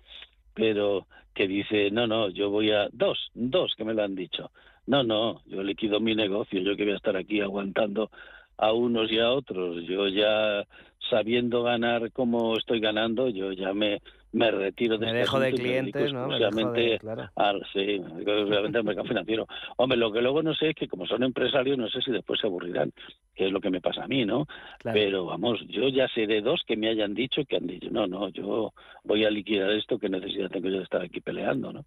pero 0.54 1.06
que 1.34 1.46
dice, 1.46 1.90
no, 1.90 2.06
no, 2.06 2.30
yo 2.30 2.48
voy 2.48 2.70
a, 2.70 2.88
dos, 2.92 3.30
dos 3.34 3.74
que 3.76 3.84
me 3.84 3.92
lo 3.92 4.04
han 4.04 4.14
dicho, 4.14 4.50
no, 4.86 5.02
no, 5.02 5.42
yo 5.46 5.62
liquido 5.62 6.00
mi 6.00 6.14
negocio, 6.14 6.60
yo 6.60 6.76
que 6.76 6.84
voy 6.84 6.92
a 6.92 6.96
estar 6.96 7.16
aquí 7.16 7.40
aguantando 7.40 8.10
a 8.56 8.72
unos 8.72 9.10
y 9.10 9.18
a 9.18 9.30
otros. 9.30 9.84
Yo 9.84 10.08
ya 10.08 10.64
sabiendo 11.10 11.62
ganar 11.62 12.10
como 12.12 12.56
estoy 12.56 12.80
ganando, 12.80 13.28
yo 13.28 13.52
ya 13.52 13.72
me, 13.74 14.00
me 14.32 14.50
retiro 14.50 14.98
de 14.98 15.06
Me 15.06 15.12
este 15.12 15.18
dejo 15.20 15.40
de 15.40 15.52
clientes, 15.52 16.12
¿no? 16.12 16.28
Me 16.28 16.98
claro. 16.98 17.30
al, 17.36 17.64
sí, 17.72 18.00
obviamente 18.00 18.78
al 18.78 18.84
mercado 18.84 19.06
financiero. 19.06 19.46
Hombre, 19.76 19.98
lo 19.98 20.12
que 20.12 20.22
luego 20.22 20.42
no 20.42 20.54
sé 20.54 20.70
es 20.70 20.74
que 20.74 20.88
como 20.88 21.06
son 21.06 21.22
empresarios, 21.22 21.78
no 21.78 21.88
sé 21.88 22.00
si 22.00 22.10
después 22.10 22.40
se 22.40 22.46
aburrirán, 22.46 22.92
que 23.34 23.46
es 23.46 23.52
lo 23.52 23.60
que 23.60 23.70
me 23.70 23.80
pasa 23.80 24.04
a 24.04 24.08
mí, 24.08 24.24
¿no? 24.24 24.46
Pero 24.82 25.26
vamos, 25.26 25.60
yo 25.68 25.88
ya 25.88 26.08
sé 26.08 26.26
de 26.26 26.40
dos 26.40 26.62
que 26.66 26.76
me 26.76 26.88
hayan 26.88 27.14
dicho 27.14 27.44
que 27.44 27.56
han 27.56 27.66
dicho, 27.66 27.88
no, 27.90 28.06
no, 28.06 28.28
yo 28.28 28.72
voy 29.04 29.24
a 29.24 29.30
liquidar 29.30 29.70
esto, 29.70 29.98
que 29.98 30.08
necesidad 30.08 30.50
tengo 30.50 30.68
yo 30.68 30.78
de 30.78 30.84
estar 30.84 31.02
aquí 31.02 31.20
peleando, 31.20 31.72
¿no? 31.72 31.84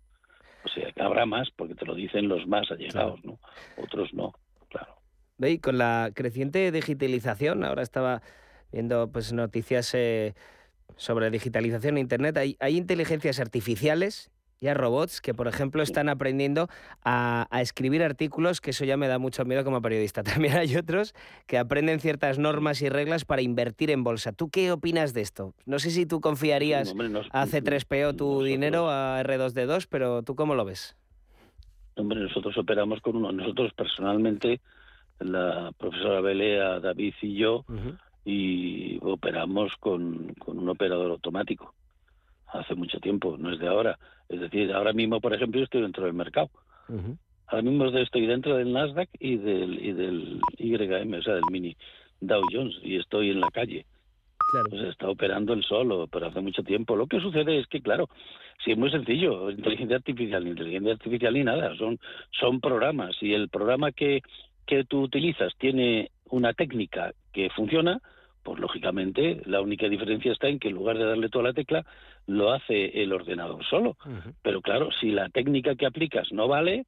O 0.63 0.69
sea, 0.69 0.91
que 0.91 1.01
habrá 1.01 1.25
más, 1.25 1.49
porque 1.51 1.75
te 1.75 1.85
lo 1.85 1.95
dicen 1.95 2.27
los 2.27 2.45
más 2.47 2.69
allegados, 2.71 3.23
¿no? 3.23 3.39
Otros 3.77 4.13
no, 4.13 4.33
claro. 4.69 4.96
¿Veis? 5.37 5.61
Con 5.61 5.77
la 5.77 6.11
creciente 6.13 6.71
digitalización, 6.71 7.63
ahora 7.63 7.83
estaba 7.83 8.21
viendo 8.71 9.11
pues 9.11 9.33
noticias 9.33 9.93
eh, 9.93 10.33
sobre 10.95 11.29
digitalización 11.29 11.97
en 11.97 12.01
Internet, 12.01 12.37
hay, 12.37 12.57
hay 12.59 12.77
inteligencias 12.77 13.39
artificiales 13.39 14.31
ya 14.59 14.73
robots 14.73 15.21
que, 15.21 15.33
por 15.33 15.47
ejemplo, 15.47 15.83
están 15.83 16.09
aprendiendo 16.09 16.67
a, 17.03 17.47
escribir 17.61 18.03
artículos, 18.03 18.61
que 18.61 18.71
eso 18.71 18.85
ya 18.85 18.97
me 18.97 19.07
da 19.07 19.19
mucho 19.19 19.45
miedo 19.45 19.63
como 19.63 19.81
periodista. 19.81 20.23
También 20.23 20.57
hay 20.57 20.75
otros 20.75 21.13
que 21.45 21.57
aprenden 21.57 21.99
ciertas 21.99 22.39
normas 22.39 22.81
y 22.81 22.89
reglas 22.89 23.25
para 23.25 23.41
invertir 23.41 23.91
en 23.91 24.03
bolsa. 24.03 24.31
¿Tú 24.31 24.49
qué 24.49 24.71
opinas 24.71 25.13
de 25.13 25.21
esto? 25.21 25.53
No 25.65 25.79
sé 25.79 25.91
si 25.91 26.05
tú 26.05 26.21
confiarías 26.21 26.93
a 27.31 27.45
C3PO 27.45 28.15
tu 28.15 28.43
dinero, 28.43 28.89
a 28.89 29.21
R2D2, 29.23 29.87
pero 29.89 30.23
¿tú 30.23 30.35
cómo 30.35 30.55
lo 30.55 30.65
ves? 30.65 30.95
Hombre, 31.95 32.19
nosotros 32.19 32.57
operamos 32.57 33.01
con 33.01 33.15
uno. 33.15 33.31
Nosotros 33.31 33.73
personalmente 33.73 34.61
la 35.19 35.71
profesora 35.77 36.21
Belea, 36.21 36.79
David 36.79 37.13
y 37.21 37.35
yo, 37.35 37.65
y 38.25 38.99
operamos 39.01 39.71
con, 39.79 40.33
un 40.45 40.69
operador 40.69 41.11
automático 41.11 41.73
hace 42.47 42.75
mucho 42.75 42.99
tiempo, 42.99 43.37
no 43.37 43.53
es 43.53 43.59
de 43.59 43.67
ahora. 43.67 43.97
Es 44.29 44.39
decir, 44.39 44.71
ahora 44.73 44.93
mismo, 44.93 45.19
por 45.21 45.33
ejemplo, 45.33 45.61
estoy 45.63 45.81
dentro 45.81 46.05
del 46.05 46.13
mercado. 46.13 46.49
Ahora 47.47 47.61
mismo 47.61 47.85
estoy 47.85 48.25
dentro 48.25 48.57
del 48.57 48.73
Nasdaq 48.73 49.09
y 49.19 49.37
del, 49.37 49.85
y 49.85 49.93
del 49.93 50.41
YM, 50.57 51.13
o 51.13 51.21
sea, 51.21 51.35
del 51.35 51.43
mini 51.51 51.75
Dow 52.19 52.41
Jones, 52.51 52.75
y 52.83 52.97
estoy 52.97 53.31
en 53.31 53.39
la 53.39 53.49
calle. 53.51 53.85
Claro. 54.51 54.69
Pues 54.69 54.81
está 54.83 55.09
operando 55.09 55.53
el 55.53 55.63
solo, 55.63 56.07
pero 56.07 56.27
hace 56.27 56.39
mucho 56.39 56.63
tiempo. 56.63 56.95
Lo 56.95 57.07
que 57.07 57.19
sucede 57.19 57.59
es 57.59 57.67
que, 57.67 57.81
claro, 57.81 58.09
sí 58.63 58.71
es 58.71 58.77
muy 58.77 58.89
sencillo, 58.91 59.49
inteligencia 59.51 59.97
artificial, 59.97 60.47
inteligencia 60.47 60.93
artificial 60.93 61.33
ni 61.33 61.43
nada, 61.43 61.75
son, 61.77 61.99
son 62.31 62.59
programas. 62.61 63.15
Y 63.21 63.33
el 63.33 63.49
programa 63.49 63.91
que, 63.91 64.21
que 64.67 64.83
tú 64.83 65.01
utilizas 65.01 65.53
tiene 65.57 66.11
una 66.29 66.53
técnica 66.53 67.13
que 67.33 67.49
funciona, 67.49 67.99
pues 68.43 68.59
lógicamente 68.59 69.41
la 69.45 69.61
única 69.61 69.87
diferencia 69.89 70.31
está 70.31 70.47
en 70.47 70.59
que 70.59 70.67
en 70.67 70.75
lugar 70.75 70.97
de 70.97 71.05
darle 71.05 71.29
toda 71.29 71.45
la 71.45 71.53
tecla, 71.53 71.85
lo 72.27 72.51
hace 72.51 73.01
el 73.01 73.11
ordenador 73.13 73.65
solo. 73.65 73.97
Pero 74.43 74.61
claro, 74.61 74.89
si 74.99 75.09
la 75.09 75.29
técnica 75.29 75.75
que 75.75 75.85
aplicas 75.85 76.31
no 76.31 76.47
vale, 76.47 76.85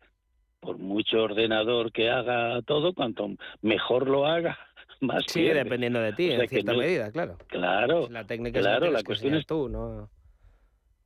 por 0.59 0.77
mucho 0.77 1.23
ordenador 1.23 1.91
que 1.91 2.09
haga 2.09 2.61
todo, 2.63 2.93
cuanto 2.93 3.29
mejor 3.61 4.07
lo 4.07 4.27
haga, 4.27 4.57
más 5.01 5.23
Sí, 5.27 5.43
dependiendo 5.43 5.99
de 6.01 6.13
ti, 6.13 6.31
en 6.31 6.47
cierta 6.47 6.73
medida, 6.73 7.11
claro. 7.11 7.37
Claro, 7.47 8.09
la 8.09 8.25
técnica 8.25 8.59
claro, 8.59 8.91
la, 8.91 9.03
cuestión 9.03 9.35
es 9.35 9.45
tú, 9.45 9.69
¿no? 9.69 10.09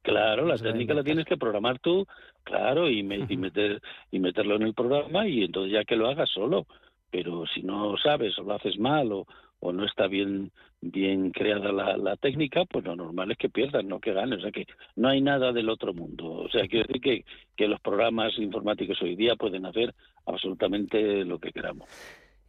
Claro, 0.03 0.45
la 0.45 0.57
técnica 0.57 0.93
la 0.93 1.03
tienes 1.03 1.25
que 1.25 1.37
programar 1.37 1.79
tú, 1.79 2.05
claro, 2.43 2.89
y, 2.89 2.99
y, 2.99 3.37
meter, 3.37 3.81
y 4.11 4.19
meterlo 4.19 4.55
en 4.55 4.63
el 4.63 4.73
programa 4.73 5.27
y 5.27 5.45
entonces 5.45 5.71
ya 5.71 5.85
que 5.85 5.95
lo 5.95 6.07
hagas 6.07 6.29
solo. 6.29 6.67
Pero 7.09 7.45
si 7.47 7.63
no 7.63 7.95
sabes 7.97 8.37
o 8.37 8.43
lo 8.43 8.53
haces 8.53 8.77
mal 8.77 9.11
o, 9.13 9.27
o 9.59 9.71
no 9.71 9.85
está 9.85 10.07
bien 10.07 10.51
bien 10.81 11.31
creada 11.31 11.71
la, 11.71 11.95
la, 11.95 12.17
técnica, 12.17 12.65
pues 12.65 12.83
lo 12.83 12.95
normal 12.95 13.31
es 13.31 13.37
que 13.37 13.49
pierdas, 13.49 13.85
no 13.85 13.99
que 13.99 14.13
ganes. 14.13 14.39
O 14.39 14.41
sea 14.41 14.51
que 14.51 14.65
no 14.95 15.07
hay 15.07 15.21
nada 15.21 15.51
del 15.53 15.69
otro 15.69 15.93
mundo. 15.93 16.25
O 16.25 16.49
sea, 16.49 16.67
quiero 16.67 16.85
decir 16.87 17.01
que, 17.01 17.25
que 17.55 17.67
los 17.67 17.79
programas 17.79 18.37
informáticos 18.37 19.01
hoy 19.01 19.15
día 19.15 19.35
pueden 19.35 19.65
hacer 19.65 19.93
absolutamente 20.25 21.23
lo 21.23 21.39
que 21.39 21.51
queramos. 21.51 21.87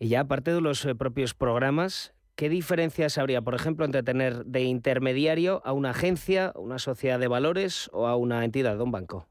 Y 0.01 0.09
ya 0.09 0.21
aparte 0.21 0.53
de 0.53 0.61
los 0.61 0.85
eh, 0.85 0.95
propios 0.95 1.35
programas, 1.35 2.14
¿Qué 2.37 2.49
diferencias 2.49 3.17
habría, 3.17 3.43
por 3.43 3.55
ejemplo, 3.55 3.85
entre 3.85 4.03
tener 4.03 4.45
de 4.45 4.63
intermediario 4.65 5.63
a 5.65 5.73
una 5.73 5.91
agencia, 5.91 6.53
una 6.57 6.79
sociedad 6.81 7.21
de 7.21 7.29
valores 7.29 7.89
o 7.93 8.09
a 8.09 8.17
una 8.17 8.45
entidad, 8.45 8.77
de 8.77 8.83
un 8.83 8.91
banco? 8.91 9.29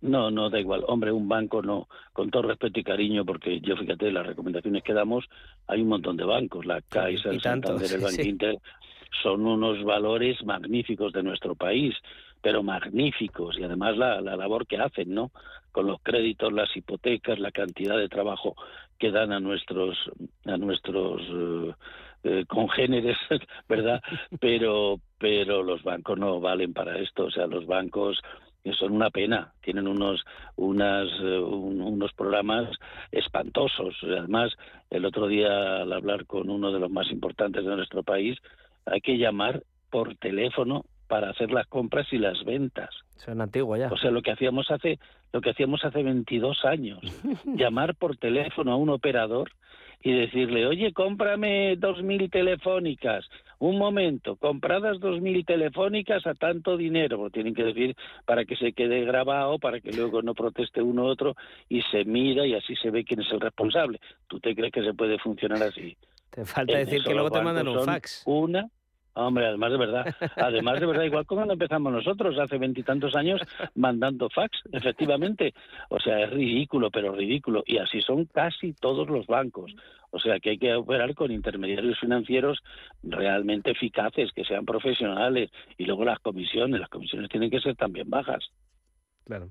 No, 0.00 0.30
no, 0.30 0.48
da 0.48 0.60
igual. 0.60 0.84
Hombre, 0.86 1.12
un 1.12 1.28
banco 1.28 1.60
no, 1.62 1.88
con 2.12 2.30
todo 2.30 2.42
respeto 2.42 2.80
y 2.80 2.84
cariño, 2.84 3.24
porque 3.24 3.60
yo 3.60 3.76
fíjate, 3.76 4.10
las 4.12 4.26
recomendaciones 4.26 4.82
que 4.82 4.94
damos, 4.94 5.26
hay 5.66 5.82
un 5.82 5.88
montón 5.88 6.16
de 6.16 6.24
bancos, 6.24 6.64
la 6.64 6.80
Caixa, 6.80 7.30
el 7.30 7.42
Santander, 7.42 7.90
el 7.92 8.00
Banco 8.02 8.22
Inter, 8.22 8.58
son 9.22 9.46
unos 9.46 9.82
valores 9.84 10.42
magníficos 10.44 11.12
de 11.12 11.22
nuestro 11.22 11.54
país, 11.54 11.94
pero 12.42 12.62
magníficos, 12.62 13.58
y 13.58 13.62
además 13.62 13.96
la, 13.96 14.20
la 14.22 14.36
labor 14.36 14.66
que 14.66 14.78
hacen, 14.78 15.14
¿no? 15.14 15.30
Con 15.70 15.86
los 15.86 16.00
créditos, 16.02 16.52
las 16.52 16.74
hipotecas, 16.76 17.38
la 17.38 17.50
cantidad 17.50 17.96
de 17.96 18.08
trabajo 18.08 18.54
que 18.98 19.10
dan 19.10 19.32
a 19.32 19.40
nuestros 19.40 19.96
a 20.46 20.56
nuestros 20.56 21.20
eh, 21.22 21.74
eh, 22.24 22.44
congéneres, 22.46 23.16
¿verdad? 23.68 24.00
Pero 24.40 25.00
pero 25.18 25.62
los 25.62 25.82
bancos 25.82 26.18
no 26.18 26.38
valen 26.40 26.74
para 26.74 26.98
esto, 26.98 27.26
o 27.26 27.30
sea, 27.30 27.46
los 27.46 27.66
bancos 27.66 28.20
son 28.78 28.92
una 28.92 29.10
pena, 29.10 29.52
tienen 29.62 29.86
unos 29.86 30.24
unas 30.56 31.08
eh, 31.20 31.38
unos 31.38 32.12
programas 32.12 32.70
espantosos. 33.12 33.96
Además, 34.02 34.52
el 34.90 35.04
otro 35.04 35.26
día 35.26 35.82
al 35.82 35.92
hablar 35.92 36.26
con 36.26 36.50
uno 36.50 36.72
de 36.72 36.80
los 36.80 36.90
más 36.90 37.10
importantes 37.10 37.64
de 37.64 37.76
nuestro 37.76 38.02
país, 38.02 38.38
hay 38.86 39.00
que 39.00 39.18
llamar 39.18 39.62
por 39.90 40.16
teléfono 40.16 40.84
para 41.06 41.30
hacer 41.30 41.50
las 41.50 41.66
compras 41.66 42.06
y 42.12 42.18
las 42.18 42.44
ventas. 42.44 42.90
Son 43.16 43.40
antiguos 43.40 43.78
ya. 43.78 43.88
O 43.88 43.96
sea, 43.96 44.10
lo 44.10 44.22
que 44.22 44.32
hacíamos 44.32 44.70
hace 44.70 44.98
lo 45.32 45.40
que 45.40 45.50
hacíamos 45.50 45.84
hace 45.84 46.02
22 46.02 46.64
años, 46.64 47.00
llamar 47.44 47.96
por 47.96 48.16
teléfono 48.16 48.72
a 48.72 48.76
un 48.76 48.90
operador 48.90 49.50
y 50.00 50.12
decirle, 50.12 50.66
"Oye, 50.66 50.92
cómprame 50.92 51.76
2000 51.76 52.30
telefónicas." 52.30 53.24
Un 53.58 53.78
momento, 53.78 54.36
compradas 54.36 55.00
2000 55.00 55.44
telefónicas 55.44 56.26
a 56.26 56.34
tanto 56.34 56.76
dinero, 56.76 57.16
lo 57.16 57.30
tienen 57.30 57.54
que 57.54 57.64
decir 57.64 57.96
para 58.26 58.44
que 58.44 58.56
se 58.56 58.72
quede 58.72 59.04
grabado, 59.04 59.58
para 59.58 59.80
que 59.80 59.92
luego 59.92 60.22
no 60.22 60.34
proteste 60.34 60.82
uno 60.82 61.04
u 61.04 61.06
otro 61.06 61.34
y 61.68 61.82
se 61.82 62.04
mira 62.04 62.46
y 62.46 62.54
así 62.54 62.76
se 62.76 62.90
ve 62.90 63.04
quién 63.04 63.20
es 63.20 63.32
el 63.32 63.40
responsable. 63.40 64.00
¿Tú 64.28 64.38
te 64.38 64.54
crees 64.54 64.72
que 64.72 64.84
se 64.84 64.94
puede 64.94 65.18
funcionar 65.18 65.62
así? 65.62 65.96
Te 66.30 66.44
falta 66.44 66.76
decir 66.76 67.02
que 67.02 67.14
luego 67.14 67.30
te 67.30 67.40
mandan 67.40 67.68
un 67.68 67.84
fax. 67.84 68.22
Una 68.26 68.68
Hombre, 69.16 69.46
además 69.46 69.70
de 69.70 69.78
verdad, 69.78 70.16
además 70.36 70.80
de 70.80 70.86
verdad, 70.86 71.04
igual 71.04 71.24
cuando 71.24 71.52
empezamos 71.52 71.92
nosotros 71.92 72.36
hace 72.36 72.58
veintitantos 72.58 73.14
años 73.14 73.40
mandando 73.76 74.28
fax, 74.28 74.58
efectivamente. 74.72 75.54
O 75.88 76.00
sea, 76.00 76.20
es 76.24 76.30
ridículo, 76.30 76.90
pero 76.90 77.12
ridículo. 77.12 77.62
Y 77.64 77.78
así 77.78 78.02
son 78.02 78.24
casi 78.24 78.72
todos 78.72 79.08
los 79.08 79.26
bancos. 79.26 79.72
O 80.10 80.18
sea, 80.18 80.40
que 80.40 80.50
hay 80.50 80.58
que 80.58 80.74
operar 80.74 81.14
con 81.14 81.30
intermediarios 81.30 81.98
financieros 82.00 82.60
realmente 83.04 83.70
eficaces, 83.70 84.32
que 84.32 84.44
sean 84.44 84.64
profesionales. 84.64 85.50
Y 85.78 85.84
luego 85.84 86.04
las 86.04 86.18
comisiones, 86.18 86.80
las 86.80 86.88
comisiones 86.88 87.30
tienen 87.30 87.50
que 87.50 87.60
ser 87.60 87.76
también 87.76 88.10
bajas. 88.10 88.44
Claro. 89.24 89.50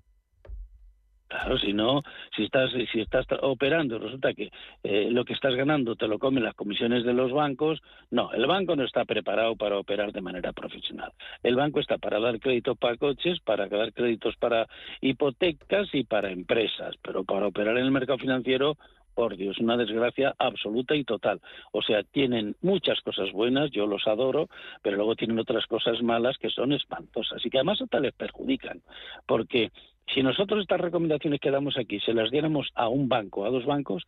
Claro, 1.34 1.58
si 1.58 1.74
no, 1.74 2.04
si 2.36 2.44
estás, 2.44 2.70
si 2.92 3.02
estás 3.02 3.26
operando, 3.42 3.98
resulta 3.98 4.36
que 4.36 4.52
eh, 4.84 5.08
lo 5.10 5.26
que 5.26 5.34
estás 5.34 5.56
ganando 5.56 5.96
te 5.96 6.08
lo 6.08 6.20
comen 6.20 6.44
las 6.44 6.54
comisiones 6.54 7.04
de 7.04 7.14
los 7.14 7.32
bancos. 7.32 7.82
No, 8.12 8.32
el 8.34 8.46
banco 8.46 8.76
no 8.76 8.84
está 8.84 9.04
preparado 9.04 9.56
para 9.56 9.80
operar 9.80 10.12
de 10.12 10.22
manera 10.22 10.54
profesional. 10.54 11.12
El 11.42 11.56
banco 11.56 11.80
está 11.80 11.98
para 11.98 12.20
dar 12.20 12.40
créditos 12.40 12.78
para 12.78 12.98
coches, 12.98 13.40
para 13.40 13.68
dar 13.68 13.94
créditos 13.94 14.36
para 14.36 14.68
hipotecas 15.02 15.90
y 15.94 16.04
para 16.04 16.30
empresas, 16.30 16.94
pero 17.02 17.24
para 17.24 17.48
operar 17.48 17.80
en 17.80 17.86
el 17.86 17.92
mercado 17.92 18.20
financiero 18.20 18.78
por 19.16 19.36
Dios, 19.36 19.58
una 19.60 19.78
desgracia 19.78 20.36
absoluta 20.38 20.96
y 20.96 21.04
total. 21.04 21.42
O 21.72 21.82
sea, 21.82 22.04
tienen 22.04 22.56
muchas 22.62 23.02
cosas 23.02 23.32
buenas, 23.32 23.72
yo 23.72 23.88
los 23.88 24.08
adoro, 24.08 24.50
pero 24.84 24.98
luego 24.98 25.16
tienen 25.16 25.40
otras 25.40 25.66
cosas 25.66 26.02
malas 26.04 26.38
que 26.38 26.50
son 26.50 26.74
espantosas 26.74 27.44
y 27.44 27.50
que 27.50 27.58
además 27.58 27.82
hasta 27.82 28.00
les 28.00 28.14
perjudican, 28.14 28.82
porque 29.26 29.72
si 30.14 30.22
nosotros 30.22 30.62
estas 30.62 30.82
recomendaciones 30.82 31.40
que 31.40 31.52
damos 31.52 31.78
aquí 31.78 32.00
se 32.00 32.14
las 32.14 32.32
diéramos 32.32 32.70
a 32.76 32.88
un 32.88 33.08
banco, 33.08 33.46
a 33.46 33.50
dos 33.50 33.66
bancos, 33.66 34.04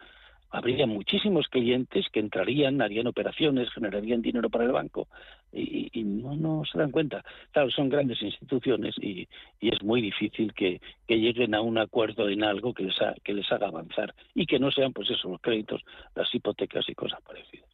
habría 0.49 0.87
muchísimos 0.87 1.47
clientes 1.47 2.05
que 2.11 2.19
entrarían, 2.19 2.81
harían 2.81 3.07
operaciones, 3.07 3.69
generarían 3.71 4.21
dinero 4.21 4.49
para 4.49 4.65
el 4.65 4.71
banco 4.71 5.07
y, 5.51 6.03
no, 6.03 6.35
no 6.35 6.63
se 6.69 6.77
dan 6.77 6.91
cuenta. 6.91 7.23
Claro, 7.51 7.69
son 7.71 7.89
grandes 7.89 8.21
instituciones 8.21 8.95
y, 9.01 9.27
es 9.61 9.81
muy 9.83 10.01
difícil 10.01 10.53
que, 10.53 10.81
lleguen 11.07 11.55
a 11.55 11.61
un 11.61 11.77
acuerdo 11.77 12.29
en 12.29 12.43
algo 12.43 12.73
que 12.73 12.83
les, 12.83 12.95
que 13.23 13.33
les 13.33 13.51
haga 13.51 13.67
avanzar 13.67 14.13
y 14.33 14.45
que 14.45 14.59
no 14.59 14.71
sean, 14.71 14.93
pues 14.93 15.09
eso, 15.09 15.29
los 15.29 15.41
créditos, 15.41 15.81
las 16.15 16.33
hipotecas 16.33 16.87
y 16.87 16.95
cosas 16.95 17.21
parecidas. 17.21 17.69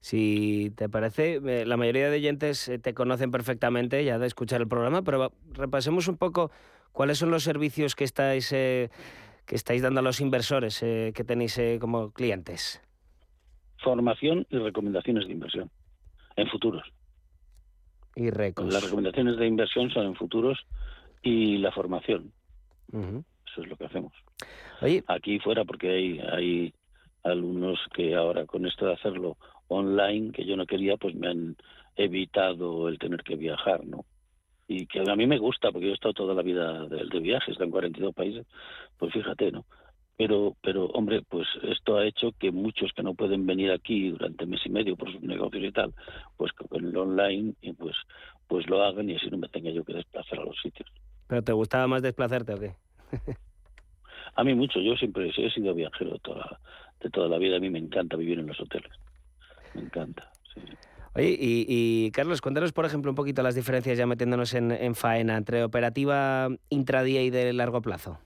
Si 0.00 0.70
te 0.76 0.88
parece, 0.90 1.40
eh, 1.46 1.64
la 1.64 1.78
mayoría 1.78 2.10
de 2.10 2.16
oyentes 2.16 2.68
eh, 2.68 2.78
te 2.78 2.92
conocen 2.92 3.30
perfectamente 3.30 4.04
ya 4.04 4.18
de 4.18 4.26
escuchar 4.26 4.60
el 4.60 4.68
programa, 4.68 5.02
pero 5.02 5.32
repasemos 5.54 6.08
un 6.08 6.18
poco 6.18 6.50
cuáles 6.94 7.18
son 7.18 7.30
los 7.30 7.42
servicios 7.42 7.94
que 7.94 8.04
estáis, 8.04 8.50
eh, 8.52 8.88
que 9.44 9.56
estáis 9.56 9.82
dando 9.82 10.00
a 10.00 10.02
los 10.02 10.22
inversores 10.22 10.80
que 10.80 11.24
tenéis 11.26 11.60
como 11.78 12.10
clientes. 12.12 12.80
Formación 13.82 14.46
y 14.48 14.56
recomendaciones 14.56 15.26
de 15.26 15.32
inversión 15.34 15.70
en 16.36 16.48
futuros. 16.48 16.84
Y 18.16 18.30
Las 18.30 18.84
recomendaciones 18.84 19.36
de 19.36 19.46
inversión 19.46 19.90
son 19.90 20.06
en 20.06 20.14
futuros 20.14 20.58
y 21.22 21.58
la 21.58 21.72
formación. 21.72 22.32
Eso 22.92 23.62
es 23.62 23.68
lo 23.68 23.76
que 23.76 23.86
hacemos. 23.86 24.12
Aquí 25.06 25.38
fuera, 25.40 25.64
porque 25.64 25.90
hay, 25.90 26.20
hay 26.20 26.74
alumnos 27.24 27.78
que 27.94 28.14
ahora 28.14 28.46
con 28.46 28.66
esto 28.66 28.86
de 28.86 28.94
hacerlo 28.94 29.36
online 29.68 30.32
que 30.32 30.44
yo 30.44 30.56
no 30.56 30.66
quería, 30.66 30.96
pues 30.96 31.14
me 31.14 31.28
han 31.28 31.56
evitado 31.96 32.88
el 32.88 32.98
tener 32.98 33.22
que 33.22 33.36
viajar, 33.36 33.84
¿no? 33.84 34.04
Y 34.66 34.86
que 34.86 35.00
a 35.00 35.16
mí 35.16 35.26
me 35.26 35.38
gusta, 35.38 35.70
porque 35.70 35.86
yo 35.86 35.92
he 35.92 35.94
estado 35.94 36.14
toda 36.14 36.34
la 36.34 36.42
vida 36.42 36.86
de, 36.86 37.04
de 37.04 37.20
viaje, 37.20 37.46
he 37.48 37.52
estado 37.52 37.66
en 37.66 37.70
42 37.70 38.14
países, 38.14 38.46
pues 38.98 39.12
fíjate, 39.12 39.52
¿no? 39.52 39.64
Pero, 40.16 40.56
pero, 40.62 40.86
hombre, 40.86 41.22
pues 41.28 41.46
esto 41.64 41.96
ha 41.96 42.06
hecho 42.06 42.32
que 42.38 42.52
muchos 42.52 42.92
que 42.92 43.02
no 43.02 43.14
pueden 43.14 43.46
venir 43.46 43.72
aquí 43.72 44.10
durante 44.10 44.46
mes 44.46 44.60
y 44.64 44.70
medio 44.70 44.96
por 44.96 45.10
sus 45.12 45.22
negocios 45.22 45.64
y 45.64 45.72
tal, 45.72 45.92
pues 46.36 46.52
con 46.52 46.84
el 46.84 46.96
online, 46.96 47.54
pues, 47.76 47.96
pues 48.46 48.68
lo 48.68 48.82
hagan 48.82 49.10
y 49.10 49.16
así 49.16 49.28
no 49.28 49.38
me 49.38 49.48
tenga 49.48 49.70
yo 49.70 49.84
que 49.84 49.92
desplazar 49.92 50.38
a 50.38 50.44
los 50.44 50.56
sitios. 50.60 50.88
¿Pero 51.26 51.42
te 51.42 51.52
gustaba 51.52 51.88
más 51.88 52.00
desplazarte 52.00 52.54
o 52.54 52.60
qué? 52.60 52.74
a 54.36 54.44
mí 54.44 54.54
mucho, 54.54 54.80
yo 54.80 54.94
siempre 54.96 55.32
he 55.36 55.50
sido 55.50 55.74
viajero 55.74 56.18
toda, 56.20 56.60
de 57.00 57.10
toda 57.10 57.28
la 57.28 57.38
vida, 57.38 57.56
a 57.56 57.60
mí 57.60 57.68
me 57.68 57.80
encanta 57.80 58.16
vivir 58.16 58.38
en 58.38 58.46
los 58.46 58.60
hoteles 58.60 58.92
me 59.74 59.82
encanta. 59.82 60.30
Oye, 61.16 61.36
y, 61.38 62.10
Carlos, 62.10 62.40
cuéntanos, 62.40 62.72
por 62.72 62.84
ejemplo, 62.86 63.10
un 63.10 63.14
poquito 63.14 63.42
las 63.42 63.54
diferencias, 63.54 63.96
ya 63.96 64.06
metiéndonos 64.06 64.52
en, 64.54 64.94
faena, 64.94 65.36
entre 65.36 65.62
operativa 65.62 66.48
intradía 66.70 67.22
y 67.22 67.30
de 67.30 67.52
largo 67.52 67.80
plazo. 67.82 68.18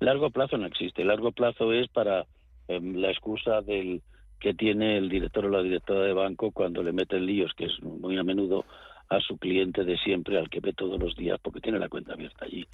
Largo 0.00 0.30
plazo 0.30 0.58
no 0.58 0.66
existe. 0.66 1.04
Largo 1.04 1.32
plazo 1.32 1.72
es 1.72 1.88
para 1.88 2.26
em, 2.68 2.96
la 2.96 3.10
excusa 3.10 3.62
del 3.62 4.02
que 4.40 4.52
tiene 4.52 4.98
el 4.98 5.08
director 5.08 5.46
o 5.46 5.48
la 5.48 5.62
directora 5.62 6.02
de 6.02 6.12
banco 6.12 6.50
cuando 6.50 6.82
le 6.82 6.92
meten 6.92 7.24
líos, 7.24 7.52
que 7.56 7.66
es 7.66 7.82
muy 7.82 8.18
a 8.18 8.24
menudo 8.24 8.64
a 9.08 9.20
su 9.20 9.38
cliente 9.38 9.84
de 9.84 9.96
siempre, 9.98 10.36
al 10.36 10.50
que 10.50 10.60
ve 10.60 10.72
todos 10.72 10.98
los 10.98 11.14
días, 11.14 11.38
porque 11.40 11.60
tiene 11.60 11.78
la 11.78 11.88
cuenta 11.88 12.14
abierta 12.14 12.44
allí. 12.44 12.66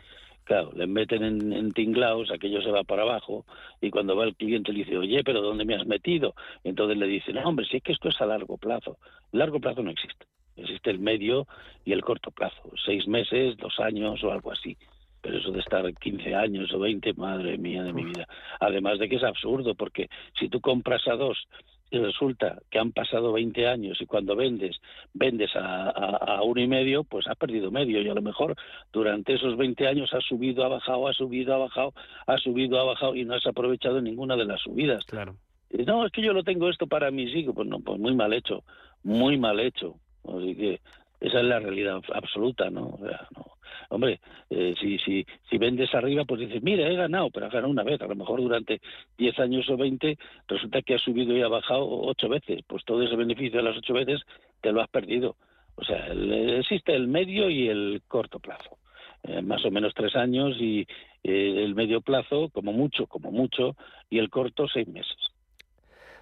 Claro, 0.49 0.73
le 0.75 0.87
meten 0.87 1.23
en, 1.25 1.53
en, 1.53 1.73
tinglaos, 1.73 2.31
aquello 2.31 2.63
se 2.63 2.71
va 2.71 2.83
para 2.83 3.03
abajo, 3.03 3.45
y 3.83 3.91
cuando 3.91 4.17
va 4.17 4.25
el 4.25 4.35
cliente 4.35 4.73
le 4.73 4.79
dice, 4.79 4.97
oye, 4.97 5.23
pero 5.23 5.43
¿dónde 5.43 5.67
me 5.67 5.75
has 5.75 5.87
metido? 5.87 6.35
Entonces 6.65 6.97
le 6.97 7.07
dicen, 7.07 7.35
no, 7.35 7.43
hombre, 7.43 7.67
sí 7.71 7.77
es 7.77 7.83
que 7.83 7.93
esto 7.93 8.09
es 8.09 8.19
a 8.23 8.25
largo 8.25 8.57
plazo. 8.57 8.97
Largo 9.31 9.61
plazo 9.61 9.83
no 9.83 9.91
existe. 9.91 10.25
Existe 10.57 10.89
el 10.89 11.01
medio 11.01 11.47
y 11.85 11.93
el 11.93 12.01
corto 12.01 12.31
plazo, 12.31 12.63
seis 12.83 13.07
meses, 13.07 13.59
dos 13.59 13.79
años 13.79 14.25
o 14.25 14.33
algo 14.33 14.51
así. 14.51 14.75
Pero 15.21 15.37
eso 15.37 15.53
de 15.53 15.61
estar 15.61 15.85
15 15.95 16.35
años 16.35 16.73
o 16.73 16.79
20, 16.79 17.13
madre 17.13 17.59
mía 17.59 17.83
de 17.83 17.93
mi 17.93 18.05
vida. 18.05 18.27
Además 18.59 18.99
de 18.99 19.11
que 19.11 19.17
es 19.17 19.25
absurdo, 19.25 19.75
porque 19.75 20.09
si 20.41 20.49
tú 20.49 20.63
compras 20.63 21.07
a 21.09 21.17
dos 21.17 21.47
y 21.91 21.99
resulta 21.99 22.59
que 22.71 22.79
han 22.79 22.93
pasado 22.93 23.33
20 23.33 23.67
años 23.67 23.99
y 24.01 24.07
cuando 24.07 24.37
vendes, 24.37 24.77
vendes 25.15 25.55
a, 25.57 25.91
a, 25.91 26.43
uno 26.43 26.61
y 26.61 26.67
medio, 26.67 27.05
pues 27.05 27.27
has 27.29 27.37
perdido 27.37 27.71
medio 27.71 28.03
y 28.03 28.09
a 28.09 28.15
lo 28.15 28.23
mejor 28.23 28.55
durante 28.93 29.35
esos 29.35 29.57
20 29.57 29.87
años 29.87 30.13
ha 30.13 30.21
subido, 30.21 30.65
ha 30.65 30.69
bajado, 30.69 31.09
ha 31.09 31.13
subido, 31.13 31.55
ha 31.55 31.59
bajado, 31.59 31.95
ha 32.27 32.37
subido, 32.39 32.79
ha 32.79 32.85
bajado 32.85 33.15
y 33.15 33.25
no 33.25 33.35
has 33.35 33.47
aprovechado 33.47 34.01
ninguna 34.01 34.37
de 34.37 34.45
las 34.45 34.61
subidas. 34.61 35.05
Claro. 35.07 35.37
No, 35.71 36.07
es 36.07 36.13
que 36.13 36.23
yo 36.23 36.33
lo 36.33 36.45
tengo 36.45 36.69
esto 36.69 36.87
para 36.87 37.11
mis 37.11 37.35
hijos. 37.35 37.55
Pues 37.55 37.69
no, 37.69 37.81
pues 37.81 37.99
muy 37.99 38.15
mal 38.15 38.33
hecho, 38.33 38.65
muy 39.03 39.37
mal 39.37 39.61
hecho. 39.61 39.97
Así 40.25 40.55
que 40.55 40.81
esa 41.21 41.39
es 41.41 41.45
la 41.45 41.59
realidad 41.59 42.01
absoluta, 42.15 42.71
¿no? 42.71 42.89
O 42.89 42.99
sea, 42.99 43.27
no. 43.37 43.58
Hombre, 43.91 44.21
eh, 44.51 44.75
si, 44.81 44.99
si, 44.99 45.27
si 45.49 45.59
vendes 45.59 45.95
arriba, 45.95 46.25
pues 46.25 46.41
dices, 46.41 46.63
mira, 46.63 46.89
he 46.89 46.97
ganado, 46.97 47.31
pero 47.31 47.47
has 47.47 47.53
ganado 47.53 47.71
una 47.71 47.83
vez. 47.83 48.01
A 48.01 48.07
lo 48.07 48.15
mejor 48.15 48.41
durante 48.41 48.81
10 49.17 49.39
años 49.41 49.69
o 49.71 49.77
20 49.77 50.19
resulta 50.47 50.83
que 50.83 50.95
has 50.95 51.03
subido 51.03 51.37
y 51.37 51.43
ha 51.43 51.49
bajado 51.49 51.87
ocho 51.89 52.29
veces. 52.29 52.61
Pues 52.67 52.85
todo 52.85 53.03
ese 53.03 53.17
beneficio 53.17 53.59
de 53.59 53.65
las 53.65 53.77
ocho 53.77 53.95
veces 53.95 54.21
te 54.61 54.73
lo 54.73 54.81
has 54.81 54.89
perdido. 54.89 55.37
O 55.77 55.85
sea, 55.85 56.09
existe 56.09 56.95
el 56.95 57.07
medio 57.09 57.49
y 57.51 57.69
el 57.69 58.03
corto 58.09 58.41
plazo. 58.41 58.79
Eh, 59.23 59.43
más 59.43 59.65
o 59.65 59.71
menos 59.71 59.95
tres 59.95 60.15
años 60.17 60.57
y 60.61 60.87
eh, 61.23 61.65
el 61.65 61.75
medio 61.75 62.01
plazo, 62.01 62.51
como 62.51 62.73
mucho, 62.73 63.07
como 63.07 63.31
mucho, 63.31 63.77
y 64.11 64.19
el 64.19 64.31
corto 64.31 64.67
seis 64.69 64.89
meses. 64.89 65.17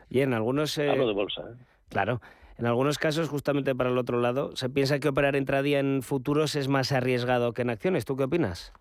Y 0.09 0.21
en 0.21 0.35
algunos... 0.35 0.79
Hablo 0.79 1.07
de 1.07 1.13
bolsa. 1.15 1.43
Claro. 1.89 2.21
En 2.59 2.66
algunos 2.66 2.99
casos, 2.99 3.29
justamente 3.29 3.75
para 3.75 3.90
el 3.90 3.99
otro 3.99 4.21
lado, 4.21 4.57
se 4.57 4.71
piensa 4.71 4.99
que 4.99 5.09
operar 5.09 5.37
intradía 5.37 5.79
en 5.79 6.03
futuros 6.03 6.57
es 6.57 6.69
más 6.69 6.90
arriesgado 6.90 7.53
que 7.53 7.62
en 7.62 7.71
acciones. 7.71 8.07
¿Tú 8.07 8.16
qué 8.16 8.25
opinas? 8.25 8.73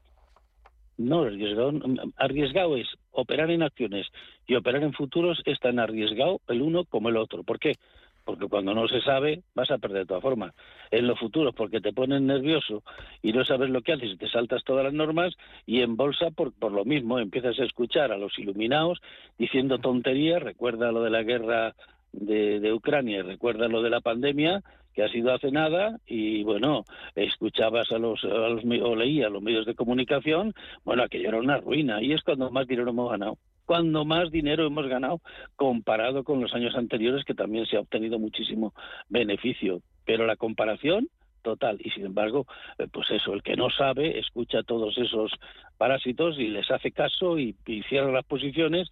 No, 0.98 1.24
arriesgado, 1.24 1.74
arriesgado 2.16 2.78
es 2.78 2.88
operar 3.12 3.52
en 3.52 3.64
acciones 3.64 4.08
y 4.48 4.56
operar 4.56 4.84
en 4.84 4.94
futuros 4.94 5.42
es 5.46 5.60
tan 5.60 5.80
arriesgado 5.80 6.40
el 6.48 6.62
uno 6.62 6.86
como 6.86 7.10
el 7.10 7.18
otro. 7.18 7.44
¿Por 7.44 7.60
qué? 7.60 7.76
Porque 8.24 8.48
cuando 8.48 8.74
no 8.74 8.88
se 8.88 9.02
sabe 9.02 9.44
vas 9.54 9.70
a 9.72 9.78
perder 9.78 10.00
de 10.00 10.06
todas 10.06 10.24
formas. 10.24 10.54
En 10.90 11.06
los 11.06 11.20
futuros 11.20 11.54
porque 11.54 11.82
te 11.82 11.92
ponen 11.92 12.28
nervioso 12.28 12.82
y 13.22 13.34
no 13.34 13.44
sabes 13.44 13.70
lo 13.70 13.82
que 13.82 13.92
haces 13.92 14.12
y 14.12 14.18
te 14.18 14.30
saltas 14.30 14.64
todas 14.64 14.86
las 14.86 14.94
normas 14.94 15.36
y 15.66 15.82
en 15.82 15.98
bolsa 15.98 16.32
por, 16.32 16.54
por 16.54 16.72
lo 16.72 16.86
mismo 16.86 17.20
empiezas 17.20 17.60
a 17.60 17.66
escuchar 17.66 18.14
a 18.14 18.18
los 18.18 18.40
iluminados 18.40 19.02
diciendo 19.38 19.80
tonterías. 19.80 20.42
Recuerda 20.42 20.94
lo 20.94 21.04
de 21.04 21.10
la 21.10 21.24
guerra 21.24 21.76
de, 22.20 22.60
de 22.60 22.74
Ucrania, 22.74 23.24
recuerda 23.24 23.68
lo 23.68 23.82
de 23.82 23.90
la 23.90 24.02
pandemia, 24.02 24.62
que 24.94 25.04
ha 25.04 25.10
sido 25.10 25.34
hace 25.34 25.52
nada, 25.52 26.00
y 26.06 26.44
bueno, 26.44 26.86
escuchabas 27.16 27.92
a 27.92 27.98
los, 27.98 28.24
a 28.24 28.50
los 28.50 28.64
o 28.64 28.96
leías 28.96 29.32
los 29.32 29.42
medios 29.42 29.66
de 29.66 29.76
comunicación, 29.76 30.54
bueno, 30.84 31.04
aquello 31.04 31.30
era 31.30 31.40
una 31.40 31.58
ruina, 31.58 32.02
y 32.02 32.14
es 32.14 32.22
cuando 32.22 32.50
más 32.50 32.68
dinero 32.68 32.90
hemos 32.90 33.12
ganado 33.12 33.38
cuando 33.66 34.06
más 34.06 34.30
dinero 34.32 34.68
hemos 34.68 34.88
ganado 34.88 35.22
comparado 35.56 36.24
con 36.24 36.40
los 36.40 36.54
años 36.54 36.76
anteriores 36.76 37.26
que 37.26 37.34
también 37.34 37.66
se 37.66 37.78
ha 37.78 37.80
obtenido 37.80 38.20
muchísimo 38.20 38.76
beneficio. 39.10 39.82
Pero 40.06 40.28
la 40.28 40.36
comparación 40.36 41.10
total 41.42 41.78
y 41.80 41.92
sin 41.92 42.06
embargo, 42.06 42.46
eh, 42.78 42.88
pues 42.92 43.10
eso, 43.12 43.34
el 43.34 43.44
que 43.44 43.56
no 43.56 43.70
sabe 43.70 44.20
escucha 44.20 44.64
todos 44.64 44.98
esos 44.98 45.32
parásitos 45.78 46.40
y 46.40 46.48
les 46.48 46.70
hace 46.72 46.92
caso 46.92 47.38
y, 47.40 47.56
y 47.66 47.84
cierra 47.84 48.12
las 48.12 48.26
posiciones 48.26 48.90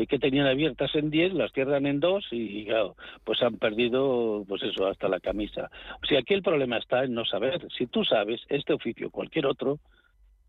eh, 0.00 0.06
que 0.06 0.18
tenían 0.18 0.46
abiertas 0.46 0.94
en 0.94 1.10
10, 1.10 1.34
las 1.34 1.52
cierran 1.52 1.86
en 1.86 2.00
2 2.00 2.28
y, 2.30 2.64
claro, 2.64 2.96
pues 3.24 3.42
han 3.42 3.56
perdido, 3.56 4.44
pues 4.48 4.62
eso, 4.62 4.86
hasta 4.86 5.08
la 5.08 5.20
camisa. 5.20 5.70
O 6.02 6.06
sea, 6.06 6.20
aquí 6.20 6.34
el 6.34 6.42
problema 6.42 6.78
está 6.78 7.04
en 7.04 7.14
no 7.14 7.24
saber. 7.24 7.66
Si 7.76 7.86
tú 7.86 8.04
sabes 8.04 8.40
este 8.48 8.72
oficio 8.72 9.08
o 9.08 9.10
cualquier 9.10 9.46
otro, 9.46 9.78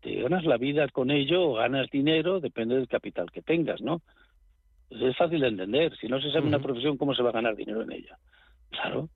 te 0.00 0.22
ganas 0.22 0.44
la 0.44 0.56
vida 0.56 0.88
con 0.88 1.10
ello 1.10 1.42
o 1.42 1.54
ganas 1.54 1.90
dinero, 1.90 2.40
depende 2.40 2.76
del 2.76 2.88
capital 2.88 3.30
que 3.30 3.42
tengas, 3.42 3.80
¿no? 3.82 4.02
Pues 4.88 5.02
es 5.02 5.16
fácil 5.16 5.40
de 5.40 5.48
entender. 5.48 5.96
Si 5.98 6.08
no 6.08 6.20
se 6.20 6.30
sabe 6.32 6.46
una 6.46 6.58
profesión, 6.58 6.96
¿cómo 6.96 7.14
se 7.14 7.22
va 7.22 7.30
a 7.30 7.34
ganar 7.34 7.54
dinero 7.54 7.82
en 7.82 7.92
ella? 7.92 8.18
Claro. 8.70 9.08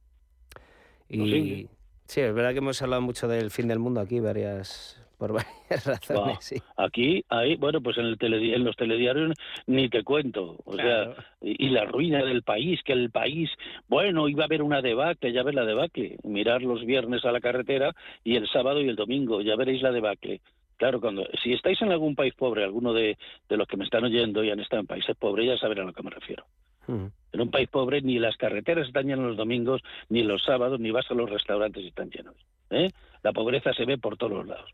Y 1.08 1.68
sí, 2.04 2.20
es 2.20 2.34
verdad 2.34 2.52
que 2.52 2.58
hemos 2.58 2.80
hablado 2.82 3.02
mucho 3.02 3.28
del 3.28 3.50
fin 3.50 3.68
del 3.68 3.78
mundo 3.78 4.00
aquí, 4.00 4.20
varias 4.20 5.05
por 5.18 5.32
varias 5.32 5.54
razones, 5.86 6.38
sí. 6.40 6.56
Aquí, 6.76 7.24
ahí, 7.28 7.56
bueno, 7.56 7.80
pues 7.80 7.98
en, 7.98 8.06
el 8.06 8.18
en 8.20 8.64
los 8.64 8.76
telediarios 8.76 9.32
ni 9.66 9.88
te 9.88 10.02
cuento, 10.02 10.56
o 10.64 10.74
sea, 10.74 11.14
y, 11.40 11.68
la 11.70 11.84
ruina 11.84 12.24
del 12.24 12.42
país, 12.42 12.82
que 12.82 12.92
el 12.92 13.10
país, 13.10 13.50
bueno, 13.88 14.28
iba 14.28 14.44
a 14.44 14.46
haber 14.46 14.62
una 14.62 14.82
debacle, 14.82 15.32
ya 15.32 15.42
ves 15.42 15.54
la 15.54 15.64
debacle, 15.64 16.18
mirar 16.24 16.62
los 16.62 16.84
viernes 16.84 17.24
a 17.24 17.32
la 17.32 17.40
carretera 17.40 17.94
y 18.24 18.36
el 18.36 18.48
sábado 18.48 18.80
y 18.80 18.88
el 18.88 18.96
domingo, 18.96 19.40
ya 19.40 19.56
veréis 19.56 19.82
la 19.82 19.92
debacle. 19.92 20.40
Claro, 20.76 21.00
cuando 21.00 21.26
si 21.42 21.54
estáis 21.54 21.80
en 21.80 21.90
algún 21.90 22.14
país 22.14 22.34
pobre, 22.34 22.62
alguno 22.62 22.92
de, 22.92 23.16
de 23.48 23.56
los 23.56 23.66
que 23.66 23.78
me 23.78 23.84
están 23.84 24.04
oyendo 24.04 24.44
y 24.44 24.50
han 24.50 24.60
estado 24.60 24.80
en 24.80 24.86
países 24.86 25.16
pobres, 25.16 25.46
ya 25.46 25.56
saben 25.56 25.78
a 25.80 25.84
lo 25.84 25.92
que 25.92 26.02
me 26.02 26.10
refiero. 26.10 26.44
En 26.88 27.40
un 27.40 27.50
país 27.50 27.68
pobre 27.68 28.00
ni 28.00 28.18
las 28.18 28.36
carreteras 28.36 28.86
están 28.86 29.06
llenas 29.06 29.26
los 29.26 29.36
domingos, 29.36 29.82
ni 30.08 30.22
los 30.22 30.44
sábados, 30.44 30.78
ni 30.78 30.90
vas 30.90 31.10
a 31.10 31.14
los 31.14 31.28
restaurantes 31.28 31.82
y 31.82 31.88
están 31.88 32.10
llenos. 32.10 32.36
¿eh? 32.70 32.90
La 33.22 33.32
pobreza 33.32 33.72
se 33.72 33.84
ve 33.84 33.98
por 33.98 34.16
todos 34.16 34.32
los 34.32 34.46
lados. 34.46 34.70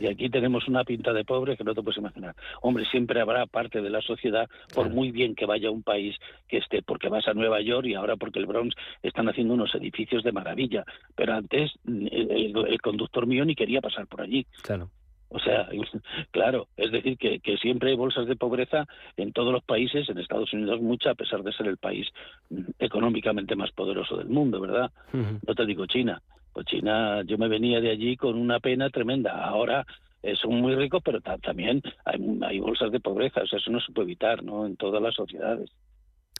Y 0.00 0.08
aquí 0.08 0.30
tenemos 0.30 0.66
una 0.66 0.82
pinta 0.82 1.12
de 1.12 1.24
pobre 1.24 1.58
que 1.58 1.62
no 1.62 1.74
te 1.74 1.82
puedes 1.82 1.98
imaginar. 1.98 2.34
Hombre, 2.62 2.86
siempre 2.86 3.20
habrá 3.20 3.46
parte 3.46 3.82
de 3.82 3.90
la 3.90 4.00
sociedad, 4.00 4.48
por 4.74 4.88
muy 4.88 5.10
bien 5.10 5.34
que 5.34 5.44
vaya 5.44 5.68
a 5.68 5.72
un 5.72 5.82
país 5.82 6.16
que 6.48 6.56
esté, 6.56 6.82
porque 6.82 7.10
vas 7.10 7.28
a 7.28 7.34
Nueva 7.34 7.60
York 7.60 7.86
y 7.86 7.94
ahora 7.94 8.16
porque 8.16 8.38
el 8.38 8.46
Bronx 8.46 8.74
están 9.02 9.28
haciendo 9.28 9.52
unos 9.52 9.74
edificios 9.74 10.24
de 10.24 10.32
maravilla. 10.32 10.84
Pero 11.14 11.34
antes 11.34 11.72
el, 11.86 12.80
conductor 12.80 13.26
mío 13.26 13.44
ni 13.44 13.54
quería 13.54 13.82
pasar 13.82 14.06
por 14.06 14.22
allí. 14.22 14.46
Claro. 14.62 14.90
O 15.28 15.38
sea, 15.38 15.68
claro, 16.30 16.68
es 16.78 16.90
decir, 16.90 17.18
que, 17.18 17.56
siempre 17.58 17.90
hay 17.90 17.96
bolsas 17.96 18.26
de 18.26 18.36
pobreza 18.36 18.86
en 19.18 19.32
todos 19.32 19.52
los 19.52 19.62
países, 19.62 20.08
en 20.08 20.18
Estados 20.18 20.52
Unidos 20.54 20.80
mucha, 20.80 21.10
a 21.10 21.14
pesar 21.14 21.42
de 21.42 21.52
ser 21.52 21.66
el 21.66 21.76
país 21.76 22.08
mm, 22.48 22.62
económicamente 22.78 23.54
más 23.54 23.70
poderoso 23.72 24.16
del 24.16 24.28
mundo, 24.28 24.60
¿verdad? 24.60 24.90
No 25.12 25.54
te 25.54 25.66
digo 25.66 25.84
China. 25.84 26.22
Pues 26.52 26.66
China, 26.66 27.22
yo 27.24 27.38
me 27.38 27.48
venía 27.48 27.80
de 27.80 27.90
allí 27.90 28.16
con 28.16 28.36
una 28.36 28.60
pena 28.60 28.90
tremenda. 28.90 29.44
Ahora 29.44 29.86
eh, 30.22 30.34
son 30.36 30.60
muy 30.60 30.74
ricos, 30.74 31.02
pero 31.04 31.20
también 31.20 31.82
hay, 32.04 32.38
hay 32.42 32.58
bolsas 32.58 32.90
de 32.90 33.00
pobreza. 33.00 33.42
O 33.42 33.46
sea, 33.46 33.58
eso 33.58 33.70
no 33.70 33.80
se 33.80 33.92
puede 33.92 34.06
evitar, 34.06 34.42
¿no? 34.42 34.66
En 34.66 34.76
todas 34.76 35.02
las 35.02 35.14
sociedades. 35.14 35.70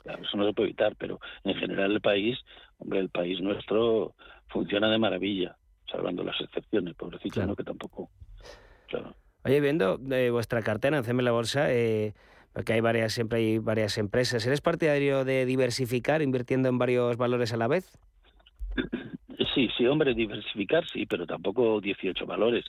Claro, 0.03 0.23
eso 0.23 0.37
no 0.37 0.46
se 0.46 0.53
puede 0.55 0.70
evitar, 0.70 0.96
pero 0.96 1.20
en 1.44 1.55
general 1.57 1.92
el 1.92 2.01
país, 2.01 2.38
hombre, 2.79 3.01
el 3.01 3.11
país 3.11 3.40
nuestro 3.40 4.14
funciona 4.49 4.90
de 4.90 4.99
maravilla, 4.99 5.57
salvando 5.90 6.25
las 6.25 6.40
excepciones, 6.40 6.94
pobrecito, 6.94 7.44
¿no? 7.46 7.55
Que 7.55 7.64
tampoco 7.64 8.11
Oye, 9.44 9.61
viendo 9.61 9.99
eh, 10.11 10.31
vuestra 10.31 10.62
cartera 10.62 10.99
en 10.99 11.05
CM 11.05 11.23
La 11.23 11.33
Bolsa, 11.33 11.73
eh, 11.73 12.14
porque 12.53 12.75
hay 12.75 12.81
varias, 12.81 13.12
siempre 13.12 13.38
hay 13.38 13.59
varias 13.59 13.96
empresas, 13.99 14.44
¿eres 14.46 14.61
partidario 14.61 15.25
de 15.25 15.46
diversificar 15.46 16.20
invirtiendo 16.20 16.68
en 16.68 16.79
varios 16.79 17.16
valores 17.16 17.53
a 17.53 17.57
la 17.57 17.68
vez? 17.68 17.90
Sí, 19.61 19.68
sí, 19.77 19.87
hombre, 19.87 20.14
diversificar 20.14 20.88
sí, 20.88 21.05
pero 21.05 21.27
tampoco 21.27 21.83
18 21.83 22.25
valores. 22.25 22.64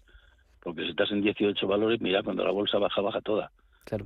Porque 0.61 0.83
si 0.83 0.89
estás 0.89 1.09
en 1.11 1.21
18 1.21 1.65
valores, 1.65 2.01
mira, 2.01 2.21
cuando 2.21 2.43
la 2.43 2.51
bolsa 2.51 2.79
baja, 2.79 2.99
baja 2.99 3.21
toda. 3.21 3.49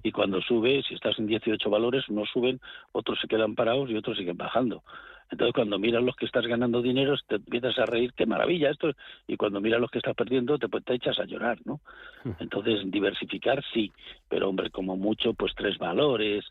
Y 0.04 0.12
cuando 0.12 0.40
sube, 0.40 0.84
si 0.88 0.94
estás 0.94 1.18
en 1.18 1.26
18 1.26 1.68
valores, 1.68 2.04
no 2.10 2.26
suben, 2.26 2.62
otros 2.92 3.20
se 3.20 3.28
quedan 3.28 3.56
parados 3.56 3.90
y 3.90 3.96
otros 3.96 4.18
siguen 4.18 4.38
bajando. 4.38 4.84
Entonces, 5.32 5.56
cuando 5.56 5.80
miras 5.80 6.04
los 6.04 6.16
que 6.16 6.28
estás 6.28 6.46
ganando 6.46 6.84
dinero, 6.84 7.16
te 7.28 7.38
empiezas 7.38 7.76
a 7.80 7.88
reír, 7.88 8.14
qué 8.14 8.28
maravilla 8.28 8.70
esto. 8.70 8.92
Y 9.26 9.36
cuando 9.36 9.62
miras 9.62 9.82
los 9.82 9.90
que 9.90 9.98
estás 9.98 10.16
perdiendo, 10.16 10.60
te, 10.60 10.70
pues, 10.70 10.86
te 10.86 10.94
echas 10.94 11.18
a 11.18 11.26
llorar, 11.26 11.58
¿no? 11.66 11.82
Hmm. 12.24 12.34
Entonces, 12.38 12.82
diversificar 12.86 13.64
sí, 13.74 13.92
pero 14.30 14.48
hombre, 14.48 14.70
como 14.70 14.96
mucho, 14.96 15.34
pues 15.34 15.54
tres 15.56 15.80
valores, 15.80 16.46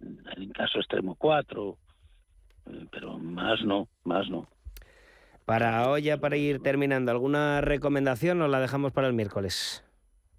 en 0.00 0.50
caso 0.50 0.80
extremo 0.80 1.14
cuatro, 1.14 1.78
eh, 2.66 2.86
pero 2.90 3.18
más 3.18 3.62
no, 3.64 3.86
más 4.02 4.28
no. 4.28 4.48
Para 5.44 5.88
hoy, 5.88 6.02
ya 6.02 6.18
para 6.18 6.36
ir 6.36 6.60
terminando, 6.62 7.10
¿alguna 7.10 7.60
recomendación 7.60 8.40
o 8.42 8.48
la 8.48 8.60
dejamos 8.60 8.92
para 8.92 9.08
el 9.08 9.14
miércoles? 9.14 9.84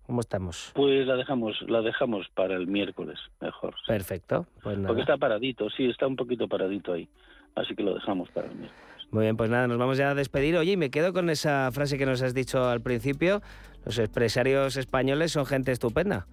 ¿Cómo 0.05 0.21
estamos? 0.21 0.71
Pues 0.73 1.05
la 1.05 1.15
dejamos, 1.15 1.61
la 1.67 1.81
dejamos 1.81 2.27
para 2.33 2.55
el 2.55 2.67
miércoles, 2.67 3.19
mejor. 3.39 3.75
Perfecto. 3.87 4.45
Pues 4.61 4.77
Porque 4.85 5.01
está 5.01 5.17
paradito, 5.17 5.69
sí, 5.69 5.85
está 5.85 6.07
un 6.07 6.15
poquito 6.15 6.47
paradito 6.47 6.93
ahí. 6.93 7.07
Así 7.55 7.75
que 7.75 7.83
lo 7.83 7.93
dejamos 7.93 8.29
para 8.29 8.47
el 8.47 8.55
miércoles. 8.55 8.91
Muy 9.11 9.23
bien, 9.23 9.35
pues 9.35 9.49
nada, 9.49 9.67
nos 9.67 9.77
vamos 9.77 9.97
ya 9.97 10.11
a 10.11 10.15
despedir. 10.15 10.55
Oye, 10.55 10.73
y 10.73 10.77
me 10.77 10.89
quedo 10.89 11.11
con 11.11 11.29
esa 11.29 11.69
frase 11.73 11.97
que 11.97 12.05
nos 12.05 12.21
has 12.21 12.33
dicho 12.33 12.69
al 12.69 12.81
principio. 12.81 13.41
Los 13.85 13.99
empresarios 13.99 14.77
españoles 14.77 15.33
son 15.33 15.45
gente 15.45 15.73
estupenda. 15.73 16.27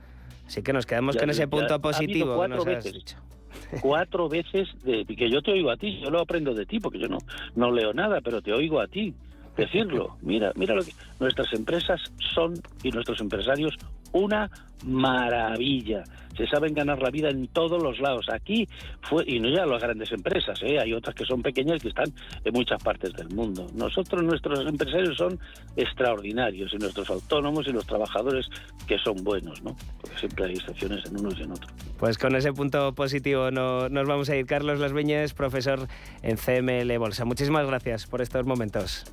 Así 0.46 0.62
que 0.62 0.72
nos 0.72 0.87
quedamos 0.87 1.16
con 1.16 1.28
ese 1.28 1.48
punto 1.48 1.81
positivo 1.81 2.40
que 2.40 2.48
nos 2.48 2.66
has 2.66 2.85
dicho. 2.85 3.16
Cuatro 3.80 4.28
veces 4.28 4.68
de, 4.82 5.04
que 5.04 5.30
yo 5.30 5.42
te 5.42 5.52
oigo 5.52 5.70
a 5.70 5.76
ti, 5.76 5.98
yo 6.00 6.11
lo 6.11 6.20
aprendo 6.20 6.54
de 6.54 6.66
ti, 6.66 6.80
porque 6.80 6.98
yo 6.98 7.08
no, 7.08 7.18
no 7.54 7.70
leo 7.70 7.92
nada, 7.92 8.20
pero 8.20 8.42
te 8.42 8.52
oigo 8.52 8.80
a 8.80 8.87
ti 8.87 9.14
decirlo. 9.56 10.16
Mira, 10.22 10.52
mira 10.54 10.74
lo 10.74 10.84
que 10.84 10.92
nuestras 11.18 11.52
empresas 11.52 12.00
son 12.34 12.54
y 12.82 12.90
nuestros 12.90 13.20
empresarios 13.20 13.74
una 14.12 14.50
maravilla. 14.84 16.04
Se 16.36 16.46
saben 16.46 16.72
ganar 16.72 17.02
la 17.02 17.10
vida 17.10 17.30
en 17.30 17.48
todos 17.48 17.82
los 17.82 17.98
lados. 17.98 18.26
Aquí 18.32 18.68
fue 19.02 19.24
y 19.26 19.40
no 19.40 19.48
ya 19.48 19.66
las 19.66 19.82
grandes 19.82 20.12
empresas, 20.12 20.60
¿eh? 20.62 20.78
hay 20.78 20.92
otras 20.92 21.14
que 21.16 21.24
son 21.24 21.42
pequeñas 21.42 21.82
que 21.82 21.88
están 21.88 22.12
en 22.44 22.52
muchas 22.52 22.80
partes 22.82 23.12
del 23.14 23.28
mundo. 23.30 23.66
Nosotros 23.74 24.22
nuestros 24.22 24.64
empresarios 24.64 25.16
son 25.16 25.38
extraordinarios 25.76 26.72
y 26.72 26.76
nuestros 26.76 27.10
autónomos 27.10 27.66
y 27.66 27.72
los 27.72 27.84
trabajadores 27.86 28.46
que 28.86 28.98
son 28.98 29.16
buenos, 29.24 29.62
¿no? 29.62 29.76
Porque 30.00 30.16
siempre 30.16 30.44
hay 30.46 30.52
excepciones 30.52 31.04
en 31.06 31.18
unos 31.18 31.36
y 31.38 31.42
en 31.42 31.52
otros. 31.52 31.72
Pues 31.98 32.18
con 32.18 32.36
ese 32.36 32.52
punto 32.52 32.94
positivo 32.94 33.50
no, 33.50 33.88
nos 33.88 34.06
vamos 34.06 34.30
a 34.30 34.36
ir. 34.36 34.46
Carlos 34.46 34.78
Las 34.78 34.92
Viñes, 34.92 35.34
profesor 35.34 35.88
en 36.22 36.36
CML 36.36 36.96
Bolsa. 36.98 37.24
Muchísimas 37.24 37.66
gracias 37.66 38.06
por 38.06 38.22
estos 38.22 38.46
momentos. 38.46 39.04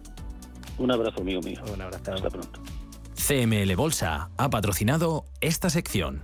Un 0.78 0.92
abrazo, 0.92 1.22
amigo 1.22 1.42
mío. 1.42 1.60
Un 1.74 1.82
abrazo. 1.82 2.14
Hasta 2.14 2.30
pronto. 2.30 2.62
CML 3.16 3.76
Bolsa 3.76 4.30
ha 4.38 4.50
patrocinado 4.50 5.26
esta 5.42 5.70
sección. 5.70 6.24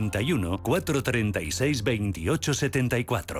91 0.00 0.58
436 0.62 1.82
2874. 1.82 3.34